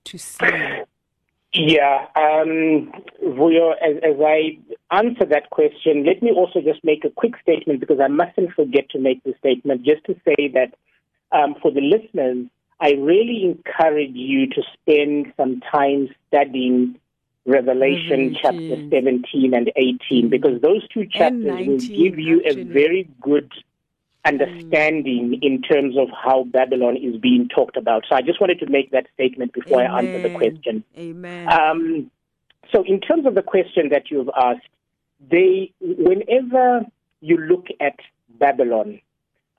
[0.05, 0.47] to see?
[1.53, 4.59] Yeah, um, Vuyo, as, as I
[4.91, 8.89] answer that question, let me also just make a quick statement because I mustn't forget
[8.91, 10.75] to make the statement just to say that
[11.33, 12.47] um, for the listeners,
[12.81, 16.99] I really encourage you to spend some time studying
[17.47, 18.37] Revelation Revelation.
[18.43, 22.62] chapter 17 and 18 because those two chapters will give you actually.
[22.62, 23.51] a very good
[24.25, 28.05] understanding in terms of how Babylon is being talked about.
[28.09, 30.83] So I just wanted to make that statement before I answer the question.
[30.99, 31.49] Amen.
[31.53, 32.11] Um,
[32.73, 34.67] so, in terms of the question that you've asked,
[35.31, 36.85] they, whenever
[37.21, 37.95] you look at
[38.29, 39.01] Babylon,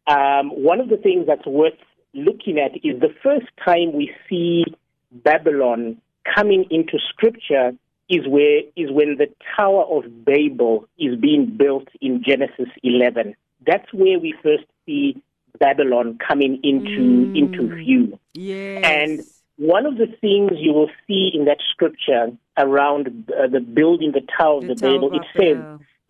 [0.08, 1.80] um, one of the things that's worth
[2.14, 4.64] looking at is the first time we see
[5.12, 6.02] Babylon
[6.36, 7.72] coming into Scripture
[8.10, 13.36] is where is when the Tower of Babel is being built in Genesis 11.
[13.66, 15.22] That's where we first see
[15.60, 17.38] Babylon coming into Mm.
[17.38, 18.20] into view.
[18.34, 18.84] yes.
[18.86, 19.22] and
[19.58, 24.22] one of the things you will see in that scripture around uh, the building the
[24.38, 25.58] Tower of The the, Babel, it says,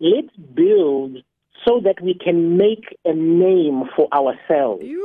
[0.00, 1.22] let's build
[1.66, 4.84] so that we can make a name for ourselves.
[4.84, 5.02] You.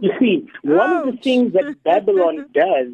[0.00, 2.92] You see, one of the things that Babylon does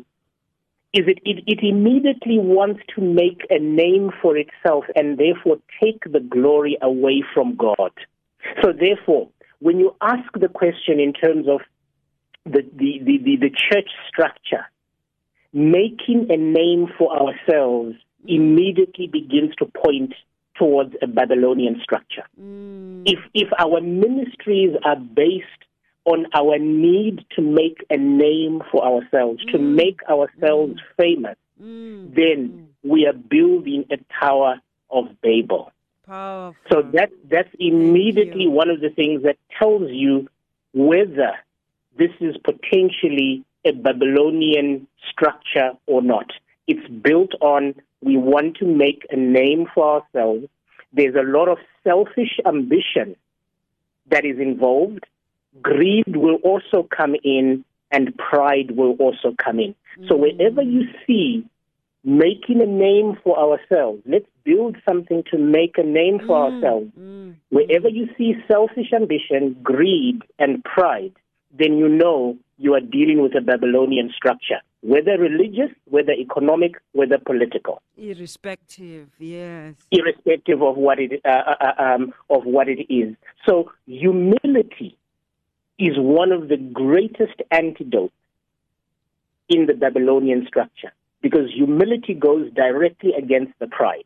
[0.94, 6.04] is it, it, it immediately wants to make a name for itself and therefore take
[6.10, 7.90] the glory away from God.
[8.62, 11.60] So therefore, when you ask the question in terms of
[12.44, 14.66] the, the, the, the, the church structure,
[15.52, 20.14] making a name for ourselves immediately begins to point
[20.56, 22.24] towards a Babylonian structure.
[22.40, 23.02] Mm.
[23.06, 25.46] If, if our ministries are based
[26.04, 29.74] on our need to make a name for ourselves, to mm.
[29.74, 30.96] make ourselves mm.
[30.96, 32.14] famous, Mm.
[32.14, 32.66] then mm.
[32.82, 35.70] we are building a Tower of Babel.
[36.04, 36.56] Powerful.
[36.70, 40.28] So that that's immediately one of the things that tells you
[40.72, 41.32] whether
[41.96, 46.32] this is potentially a Babylonian structure or not.
[46.66, 50.46] It's built on we want to make a name for ourselves.
[50.92, 53.16] There's a lot of selfish ambition
[54.10, 55.06] that is involved.
[55.62, 59.74] Greed will also come in and pride will also come in.
[60.08, 61.44] So wherever you see
[62.04, 66.90] making a name for ourselves, let's build something to make a name for ourselves.
[66.98, 67.36] Mm.
[67.50, 71.12] Wherever you see selfish ambition, greed, and pride,
[71.56, 77.18] then you know you are dealing with a Babylonian structure, whether religious, whether economic, whether
[77.18, 79.74] political, Irrespective, yes.
[79.90, 83.14] irrespective of what it uh, uh, uh, um, of what it is.
[83.46, 84.98] So humility
[85.78, 88.14] is one of the greatest antidotes
[89.48, 94.04] in the Babylonian structure because humility goes directly against the pride.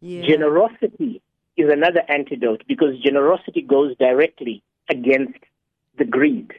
[0.00, 0.22] Yeah.
[0.26, 1.20] Generosity
[1.56, 5.38] is another antidote because generosity goes directly against
[5.98, 6.52] the greed.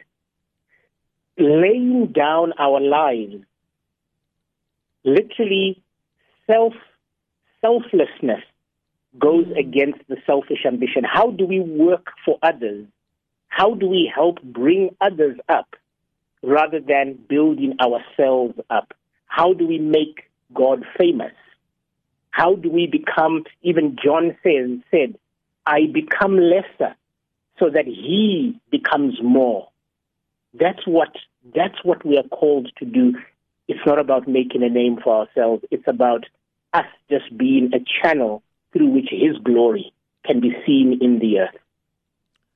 [1.38, 3.36] Laying down our lives,
[5.04, 5.82] literally
[6.46, 6.74] self
[7.62, 8.42] selflessness
[9.18, 11.02] goes against the selfish ambition.
[11.04, 12.86] How do we work for others?
[13.50, 15.76] How do we help bring others up
[16.42, 18.94] rather than building ourselves up?
[19.26, 21.34] How do we make God famous?
[22.30, 25.18] How do we become, even John says, said,
[25.66, 26.94] I become lesser
[27.58, 29.68] so that he becomes more.
[30.54, 31.14] That's what,
[31.54, 33.14] that's what we are called to do.
[33.68, 35.64] It's not about making a name for ourselves.
[35.70, 36.24] It's about
[36.72, 38.42] us just being a channel
[38.72, 39.92] through which his glory
[40.24, 41.56] can be seen in the earth.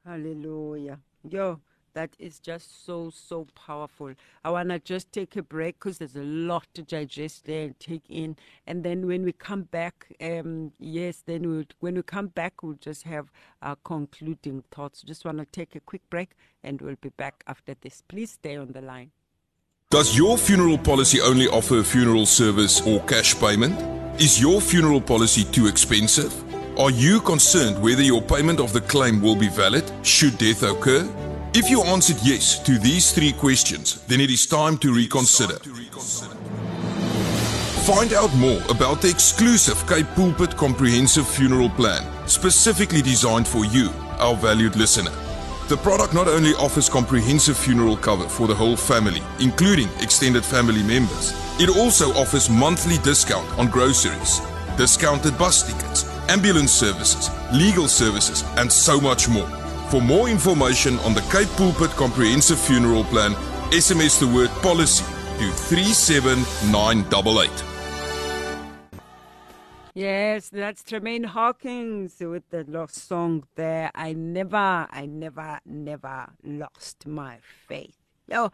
[0.05, 0.98] Hallelujah.
[1.28, 1.61] Yo,
[1.94, 4.14] That is just so, so powerful.
[4.44, 7.78] I want to just take a break because there's a lot to digest there and
[7.78, 8.36] take in.
[8.66, 12.74] And then when we come back, um, yes, then we'll, when we come back, we'll
[12.74, 13.30] just have
[13.62, 15.02] our concluding thoughts.
[15.02, 16.30] Just want to take a quick break
[16.64, 18.02] and we'll be back after this.
[18.09, 19.12] Please stay on the line.
[19.90, 23.80] Does your funeral policy only offer funeral service or cash payment?
[24.20, 26.34] Is your funeral policy too expensive?
[26.76, 31.08] Are you concerned whether your payment of the claim will be valid should death occur?
[31.54, 35.54] If you answered yes to these three questions, then it is time to reconsider.
[37.86, 43.90] Find out more about the exclusive Cape Pulpit Comprehensive Funeral Plan, specifically designed for you,
[44.18, 45.12] our valued listener.
[45.68, 50.82] The product not only offers comprehensive funeral cover for the whole family, including extended family
[50.82, 54.40] members, it also offers monthly discount on groceries,
[54.76, 59.48] discounted bus tickets, ambulance services, legal services, and so much more.
[59.90, 63.32] For more information on the Cape Pulpit Comprehensive Funeral Plan,
[63.70, 65.04] SMS the word policy
[65.38, 67.50] to 37988.
[69.96, 73.92] Yes, that's Tramaine Hawkins with the lost song there.
[73.94, 74.56] I never,
[74.90, 77.96] I never, never lost my faith.
[78.28, 78.50] Yo,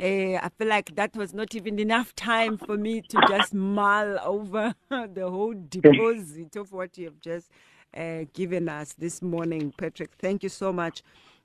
[0.00, 4.18] eh, I feel like that was not even enough time for me to just mull
[4.24, 7.50] over the whole deposit of what you have just
[7.96, 10.12] uh, given us this morning, Patrick.
[10.18, 11.02] Thank you so much.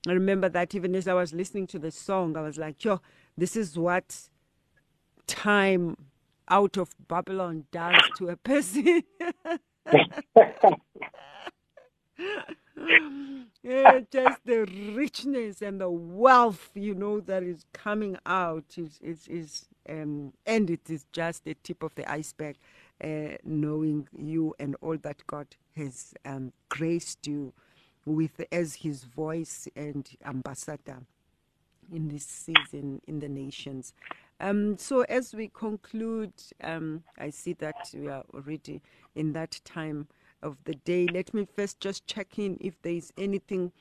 [0.07, 3.01] I remember that even as I was listening to the song, I was like, yo,
[3.37, 4.29] this is what
[5.27, 5.97] time
[6.49, 9.03] out of Babylon does to a person.
[13.67, 14.65] yeah, just the
[14.95, 20.69] richness and the wealth, you know, that is coming out is is, is um, and
[20.71, 22.57] it is just the tip of the iceberg.
[23.03, 27.53] Uh, knowing you and all that God has um, graced you
[28.05, 30.99] with as His voice and ambassador
[31.93, 33.93] in this season in the nations.
[34.39, 38.81] Um, so as we conclude, um, I see that we are already
[39.15, 40.07] in that time
[40.43, 41.07] of the day.
[41.11, 43.71] Let me first just check in if there is anything,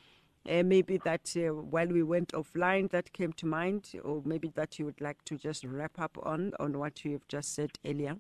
[0.48, 4.78] uh, maybe that uh, while we went offline that came to mind, or maybe that
[4.78, 8.16] you would like to just wrap up on on what you have just said earlier.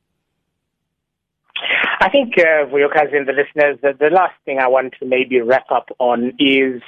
[2.00, 5.70] I think, uh, Vuyokazi, the listeners, the, the last thing I want to maybe wrap
[5.70, 6.82] up on is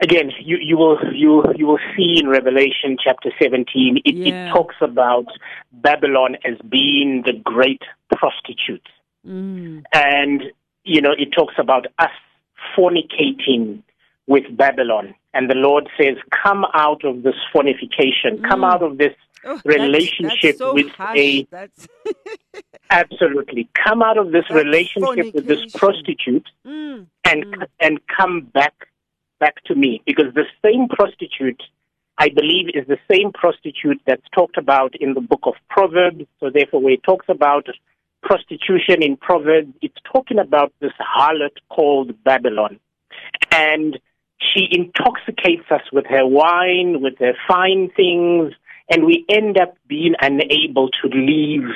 [0.00, 4.48] again, you, you will you you will see in Revelation chapter 17, it, Yeah.
[4.48, 5.26] it talks about
[5.72, 7.82] Babylon as being the great
[8.16, 8.86] prostitute,
[9.26, 9.82] Mm.
[9.92, 10.42] and
[10.84, 12.10] you know it talks about us
[12.76, 13.82] fornicating
[14.26, 18.72] with Babylon, and the Lord says, "Come out of this fornication, come Mm.
[18.74, 19.14] out of this
[19.46, 21.18] Oh, relationship that's so with harsh.
[21.18, 21.88] a That's
[22.90, 27.06] absolutely come out of this That's relationship with this prostitute." mm.
[27.24, 27.66] and Mm.
[27.80, 28.74] and come back
[29.40, 31.62] back to me because the same prostitute
[32.16, 36.24] I believe is the same prostitute that's talked about in the book of Proverbs.
[36.38, 37.66] So therefore when it talks about
[38.24, 42.80] prostitution in Proverbs, it's talking about this harlot called Babylon.
[43.52, 43.98] And
[44.38, 48.54] she intoxicates us with her wine, with her fine things,
[48.90, 51.68] and we end up being unable to leave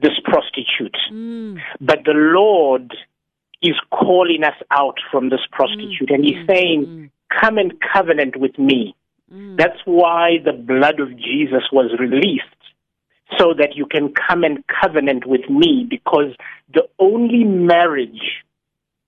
[0.00, 0.96] this prostitute.
[1.12, 1.60] Mm.
[1.80, 2.94] But the Lord
[3.62, 7.10] is calling us out from this prostitute, and He's saying, Mm.
[7.40, 8.94] Come and covenant with me.
[9.32, 9.56] Mm.
[9.56, 12.44] That's why the blood of Jesus was released,
[13.38, 16.34] so that you can come and covenant with me, because
[16.72, 18.44] the only marriage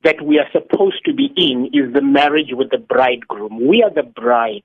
[0.04, 3.66] that we are supposed to be in is the marriage with the bridegroom.
[3.66, 4.62] We are the bride,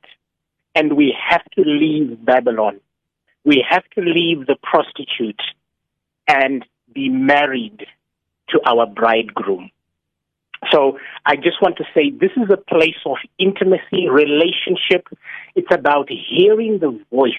[0.76, 2.80] and we have to leave Babylon.
[3.44, 5.42] We have to leave the prostitute
[6.28, 7.88] and be married
[8.50, 9.72] to our bridegroom.
[10.72, 15.08] So I just want to say this is a place of intimacy, relationship.
[15.56, 17.34] It's about hearing the voice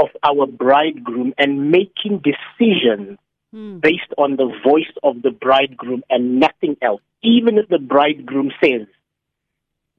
[0.00, 3.18] of our bridegroom and making decisions
[3.52, 3.80] Mm.
[3.80, 7.02] based on the voice of the bridegroom and nothing else.
[7.22, 8.86] Even if the bridegroom says,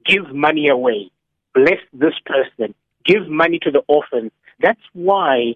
[0.06, 1.12] give money away,
[1.54, 2.74] bless this person,
[3.04, 4.32] give money to the orphans.
[4.62, 5.56] That's why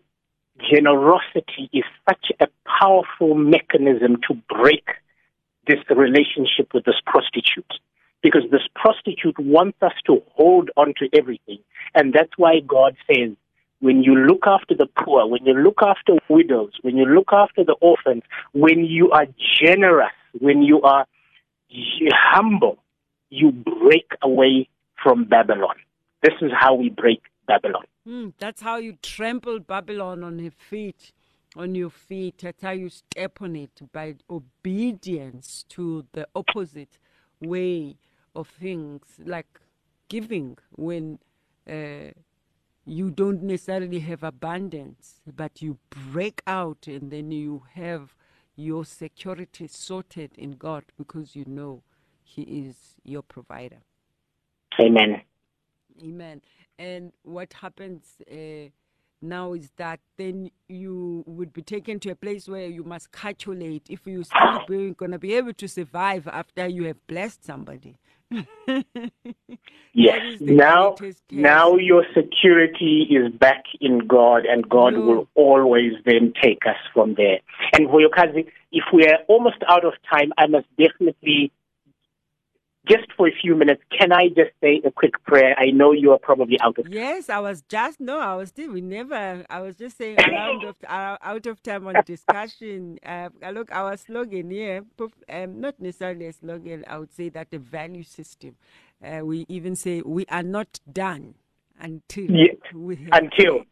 [0.69, 2.47] generosity is such a
[2.79, 4.87] powerful mechanism to break
[5.65, 7.79] this relationship with this prostitute.
[8.21, 11.59] Because this prostitute wants us to hold on to everything.
[11.93, 13.31] And that's why God says,
[13.85, 17.63] when you look after the poor, when you look after widows, when you look after
[17.63, 18.23] the orphans,
[18.53, 19.27] when you are
[19.61, 21.05] generous, when you are
[22.11, 22.79] humble,
[23.29, 24.67] you break away
[25.03, 25.75] from Babylon.
[26.23, 27.83] This is how we break Babylon.
[28.07, 31.11] Mm, that's how you trample Babylon on her feet,
[31.55, 32.39] on your feet.
[32.41, 36.97] That's how you step on it by obedience to the opposite
[37.39, 37.97] way
[38.35, 39.59] of things, like
[40.09, 41.19] giving when
[41.69, 42.11] uh,
[42.85, 48.15] you don't necessarily have abundance, but you break out and then you have
[48.55, 51.81] your security sorted in God because you know
[52.23, 53.79] He is your provider.
[54.79, 55.21] Amen.
[56.03, 56.41] Amen.
[56.77, 58.69] And what happens uh,
[59.21, 63.87] now is that then you would be taken to a place where you must calculate
[63.89, 67.97] if you're still going to be able to survive after you have blessed somebody.
[69.97, 70.19] Yes.
[70.19, 70.95] That is the Now,
[71.31, 77.15] now your security is back in God, and God will always then take us from
[77.15, 77.39] there.
[77.71, 81.53] And Vuyokazi, if we are almost out of time, I must definitely,
[82.87, 85.55] just for a few minutes, can I just say a quick prayer?
[85.57, 86.93] I know you are probably out of time.
[86.93, 88.71] Yes, I was just no, I was still.
[88.71, 89.45] We never.
[89.49, 92.99] I was just saying around of out of time on discussion.
[93.05, 94.83] Uh, look, our slogan here,
[95.29, 96.83] um, not necessarily a slogan.
[96.87, 98.55] I would say that the value system.
[99.03, 101.35] Uh, we even say we are not done
[101.79, 103.63] until Yeah, we until.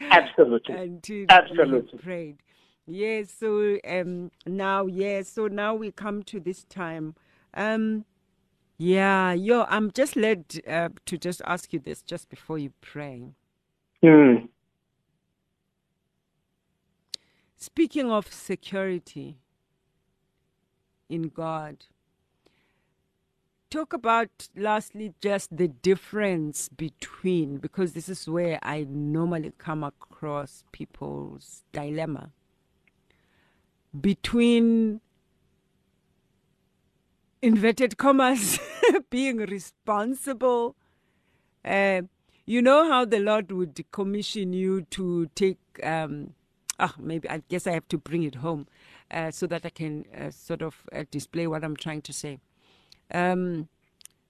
[0.00, 0.74] Absolutely.
[0.76, 1.98] until we Absolutely.
[1.98, 2.36] prayed.
[2.86, 3.32] Yes.
[3.38, 5.28] So um, now, yes.
[5.28, 7.14] So now we come to this time.
[7.54, 8.04] Um,
[8.82, 13.34] yeah, yo, I'm just led uh, to just ask you this just before you pray.
[14.02, 14.46] Hmm.
[17.58, 19.36] Speaking of security
[21.10, 21.84] in God,
[23.68, 30.64] talk about lastly just the difference between, because this is where I normally come across
[30.72, 32.30] people's dilemma
[34.00, 35.02] between
[37.42, 38.58] inverted commas
[39.10, 40.76] being responsible.
[41.64, 42.02] Uh,
[42.46, 45.58] you know how the Lord would commission you to take.
[45.82, 46.34] Um,
[46.78, 48.66] ah, maybe I guess I have to bring it home
[49.10, 52.38] uh, so that I can uh, sort of uh, display what I'm trying to say.
[53.12, 53.68] Um,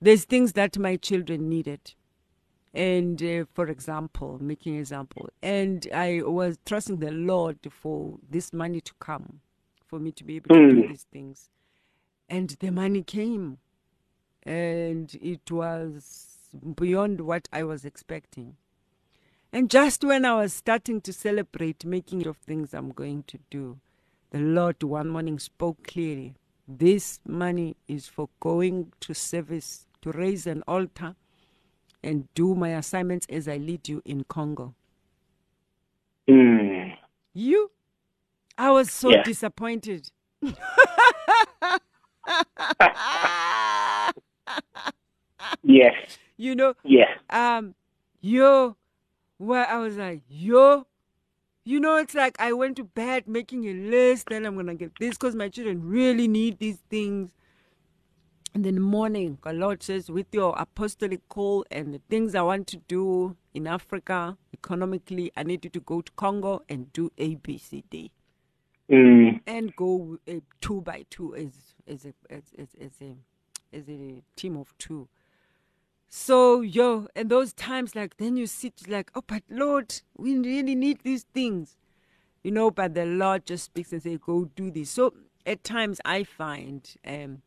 [0.00, 1.94] there's things that my children needed.
[2.72, 8.52] And uh, for example, making an example, and I was trusting the Lord for this
[8.52, 9.40] money to come,
[9.88, 11.50] for me to be able to do these things.
[12.30, 13.58] And the money came,
[14.44, 16.28] and it was
[16.76, 18.56] beyond what I was expecting.
[19.52, 23.78] And just when I was starting to celebrate making of things I'm going to do,
[24.30, 26.34] the Lord one morning spoke clearly.
[26.68, 31.16] This money is for going to service, to raise an altar,
[32.02, 34.74] and do my assignments as I lead you in Congo.
[36.28, 36.90] Hmm.
[37.34, 37.72] You?
[38.58, 39.24] I was so Yeah.
[39.24, 40.10] disappointed.
[45.62, 45.94] Yes.
[46.36, 47.08] You know, Yes.
[47.28, 47.74] um,
[48.20, 48.76] yo,
[49.38, 50.86] where I was like, yo,
[51.64, 54.92] you know, it's like I went to bed making a list, then I'm gonna get
[54.98, 57.30] this because my children really need these things.
[58.54, 62.42] And then the morning, the Lord says, with your apostolic call and the things I
[62.42, 67.12] want to do in Africa economically, I need you to go to Congo and do
[67.18, 68.10] A, B, C, D,
[68.90, 69.36] Hmm.
[69.46, 73.16] and go uh, two by two as as a as, as, as a
[73.76, 75.08] as a team of two.
[76.08, 80.74] So yo, and those times like then you sit like, oh, but Lord, we really
[80.74, 81.76] need these things,
[82.42, 82.70] you know.
[82.70, 84.90] But the Lord just speaks and say, go do this.
[84.90, 85.14] So
[85.46, 87.42] at times I find um,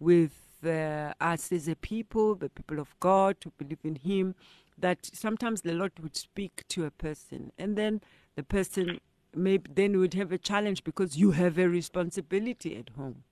[0.00, 0.32] with
[0.64, 4.34] uh, us as a people, the people of God who believe in Him,
[4.78, 8.00] that sometimes the Lord would speak to a person, and then
[8.34, 9.00] the person
[9.34, 13.24] maybe then would have a challenge because you have a responsibility at home.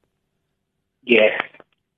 [1.05, 1.41] Yes.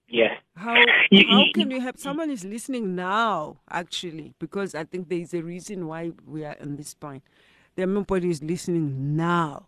[0.08, 0.32] Yes.
[0.56, 0.74] How
[1.10, 5.34] You- how can you have someone is listening now actually because I think there is
[5.34, 7.22] a reason why we are on this point.
[7.76, 9.66] Everybody is listening now,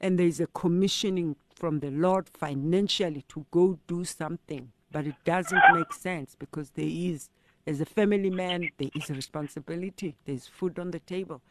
[0.00, 5.16] and there is a commissioning from the Lord financially to go do something, but it
[5.24, 7.28] doesn't make sense because there is,
[7.66, 10.16] as a family man, there is a responsibility.
[10.24, 11.42] There is food on the table.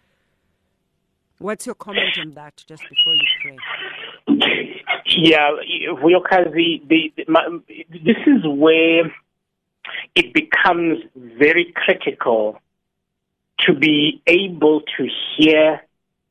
[1.40, 2.64] What's your comment on that?
[2.68, 3.58] Just before you pray.
[5.18, 5.50] Yeah,
[5.92, 7.48] Vuyokazi, the, the, my,
[7.90, 9.14] this is where
[10.16, 12.60] it becomes very critical
[13.60, 15.08] to be able to
[15.38, 15.82] hear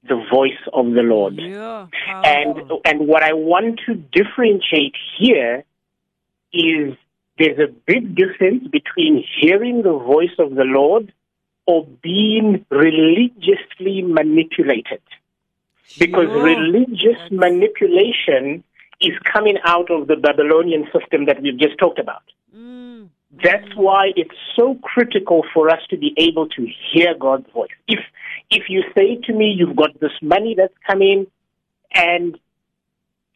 [0.06, 1.36] the voice of the Lord.
[1.38, 5.64] Yeah, And and what I want to differentiate here
[6.52, 6.94] is
[7.38, 11.12] there's a big difference between hearing the voice of the Lord
[11.66, 15.00] or being religiously manipulated.
[15.98, 16.42] Because Sure.
[16.44, 18.62] religious That's- manipulation
[19.00, 22.22] is coming out of the Babylonian system that we've just talked about.
[22.54, 23.08] Mm,
[23.42, 27.70] That's why it's so critical for us to be able to hear God's voice.
[27.88, 28.00] If
[28.50, 31.26] if you say to me, you've got this money that's coming,
[31.92, 32.38] and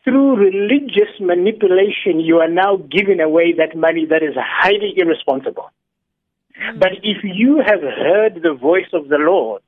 [0.05, 5.71] through religious manipulation, you are now giving away that money that is highly irresponsible.
[6.77, 9.63] But if you have heard the voice of the Lord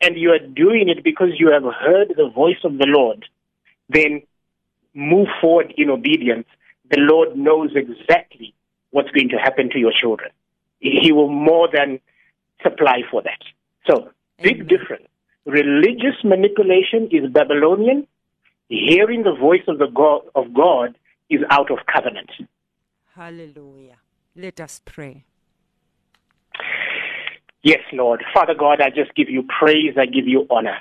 [0.00, 3.24] and you are doing it because you have heard the voice of the Lord,
[3.88, 4.22] then
[4.96, 6.46] move forward in obedience.
[6.90, 8.54] The Lord knows exactly
[8.90, 10.30] what's going to happen to your children.
[10.80, 12.00] He will more than
[12.62, 13.40] supply for that.
[13.86, 14.10] So,
[14.42, 15.06] big difference.
[15.44, 18.06] Religious manipulation is Babylonian.
[18.68, 20.96] Hearing the voice of the God of God
[21.30, 22.30] is out of covenant.
[23.14, 23.96] Hallelujah.
[24.34, 25.24] Let us pray.
[27.62, 28.24] Yes, Lord.
[28.34, 29.94] Father God, I just give you praise.
[29.98, 30.78] I give you honor.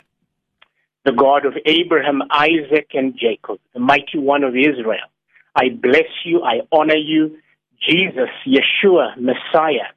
[1.05, 5.07] The God of Abraham, Isaac, and Jacob, the mighty one of Israel.
[5.55, 6.41] I bless you.
[6.43, 7.37] I honor you.
[7.87, 9.93] Jesus, Yeshua, Messiah.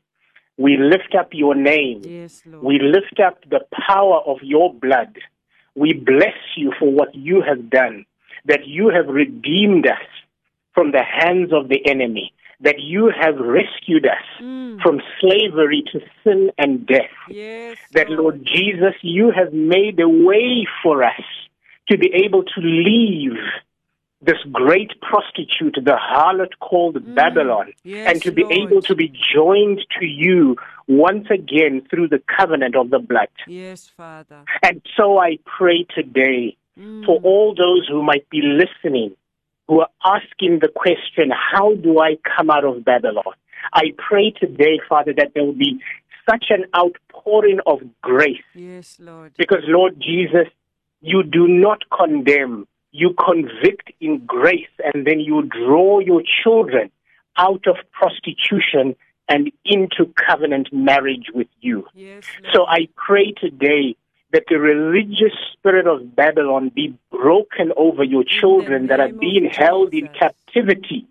[0.59, 2.02] We lift up your name.
[2.04, 2.42] Yes.
[2.61, 5.16] We lift up the power of your blood.
[5.74, 8.04] We bless you for what you have done,
[8.44, 10.06] that you have redeemed us
[10.74, 14.80] from the hands of the enemy, that you have rescued us Mm.
[14.82, 17.11] from slavery to sin and death.
[17.28, 21.22] Yes, That, Lord Jesus, you have made a way for us
[21.88, 23.38] to be able to leave
[24.20, 27.74] this great prostitute, the harlot called Babylon, Mm.
[27.84, 28.52] Yes, and to be Lord.
[28.54, 30.56] able to be joined to you
[30.88, 33.28] once again through the covenant of the blood.
[33.46, 34.42] Yes, Father.
[34.62, 37.04] And so I pray today Mm.
[37.06, 39.14] for all those who might be listening,
[39.69, 43.35] who are asking the question, how do I come out of Babylon?
[43.73, 45.79] I pray today, Father, that there will be
[46.29, 49.33] such an outpouring of grace Yes, Lord.
[49.37, 50.49] because, Lord Jesus,
[51.01, 56.91] you do not condemn, you convict in grace, and then you draw your children
[57.37, 58.97] out of prostitution
[59.29, 61.87] and into covenant marriage with you.
[61.95, 63.97] Yes, So I pray today
[64.33, 69.95] that the religious spirit of Babylon be broken over your children that are being held
[69.95, 71.07] in captivity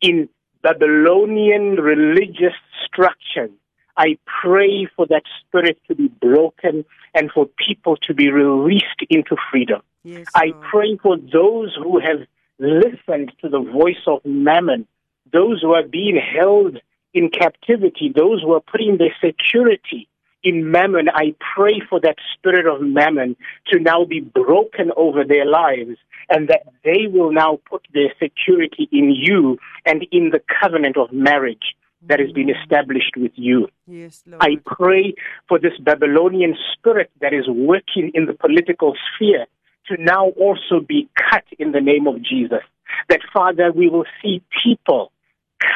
[0.00, 0.28] in
[0.62, 2.54] Babylonian religious
[2.84, 3.50] structures.
[3.96, 6.84] I pray for that spirit to be broken
[7.14, 9.82] and for people to be released into freedom.
[10.04, 12.26] yes, I pray for those who have
[12.58, 14.86] listened to the voice of Mammon,
[15.32, 16.78] those who are being held
[17.12, 20.08] in captivity, those who are putting their security
[20.42, 21.08] in Mammon.
[21.14, 23.36] I pray for that spirit of Mammon
[23.68, 25.96] to now be broken over their lives
[26.28, 31.12] and that they will now put their security in you and in the covenant of
[31.12, 31.76] marriage
[32.08, 33.68] that has been established with you.
[33.86, 34.42] Yes, Lord.
[34.42, 35.14] I pray
[35.48, 39.46] for this Babylonian spirit that is working in the political sphere
[39.86, 42.62] to now also be cut in the name of Jesus.
[43.08, 45.12] That, Father, we will see people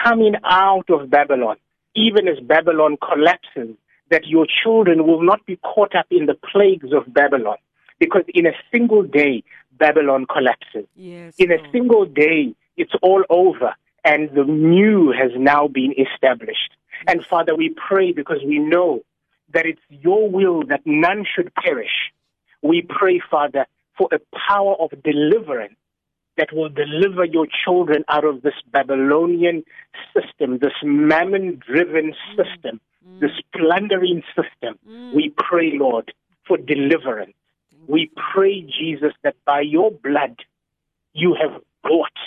[0.05, 1.57] coming out of Babylon,
[1.95, 3.77] even as Babylon collapses,
[4.11, 7.57] that your children will not be caught up in the plagues of Babylon.
[7.99, 9.43] Because in a single day,
[9.79, 10.87] Babylon collapses.
[10.95, 16.71] yes, In a single day, it's all over, and the new has now been established.
[17.07, 19.03] And Father, we pray because we know
[19.53, 22.13] that it's your will that none should perish.
[22.63, 25.77] We pray, Father, for a power of deliverance
[26.37, 29.65] that will deliver your children out of this Babylonian
[30.15, 32.37] system, this mammon driven mm.
[32.37, 32.81] system,
[33.21, 34.79] this plundering system.
[35.15, 36.13] We pray, Lord,
[36.47, 37.35] for deliverance.
[37.87, 40.37] We pray, Jesus, that by your blood
[41.13, 42.19] you have bought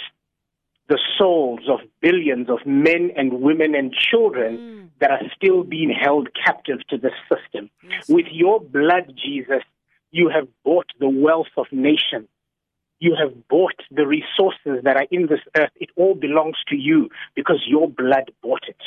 [0.87, 4.57] the souls of billions of men and women and children
[4.99, 7.69] that are still being held captive to this system.
[8.07, 9.63] With your blood, Jesus,
[10.11, 12.27] you have bought the wealth of nations.
[12.99, 15.71] You have bought the resources that are in this earth.
[15.75, 18.81] It all belongs to you because your blood bought it.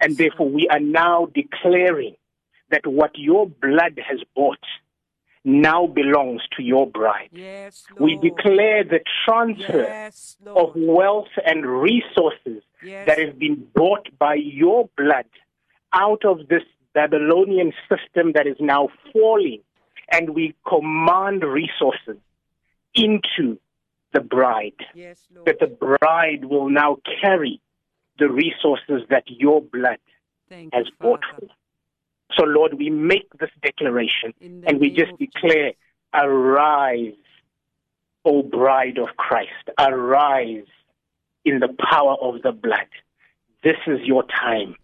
[0.00, 2.16] And therefore, we are now declaring
[2.70, 4.58] that what your blood has bought
[5.44, 7.28] now belongs to your bride.
[7.32, 13.06] Yes, We declare the transfer Yes, of wealth and resources Yes.
[13.06, 15.26] that has been bought by your blood
[15.92, 19.60] out of this Babylonian system that is now falling.
[20.10, 22.16] And we command resources
[22.94, 23.58] into
[24.12, 27.60] the bride, Yes, that the bride will now carry
[28.18, 29.98] the resources that your blood
[30.48, 31.48] Thank has bought for.
[32.36, 35.72] So, Lord, we make this declaration and we just declare,
[36.12, 37.14] Arise,
[38.24, 40.66] O bride of Christ, arise
[41.44, 42.88] in the power of the blood.
[43.62, 44.76] This is your time.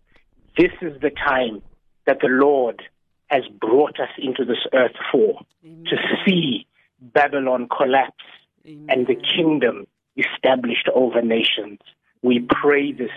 [0.57, 1.63] This is the time
[2.07, 2.83] that the Lord
[3.27, 5.85] has brought us into this earth for Amen.
[5.87, 6.67] to see
[7.01, 8.25] Babylon collapse
[8.65, 11.81] and the kingdom established over nations.
[12.23, 13.11] We pray this,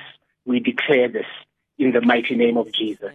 [0.46, 1.26] we declare this
[1.78, 3.12] in the mighty name of Jesus.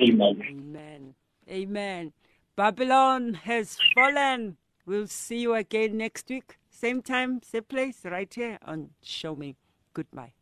[0.00, 0.42] Amen.
[0.42, 1.14] Amen.
[1.48, 2.12] Amen.
[2.56, 4.56] Babylon has fallen.
[4.84, 6.58] We'll see you again next week.
[6.70, 9.54] Same time, same place, right here on Show Me.
[9.94, 10.32] Goodbye.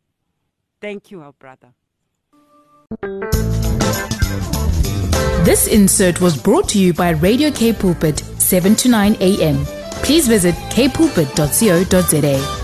[0.79, 1.73] Thank you, our brother.
[5.45, 9.63] This insert was brought to you by Radio Cape Pulpit, 7 to 9 a.m.
[10.03, 12.60] Please visit capepulpit.co.za.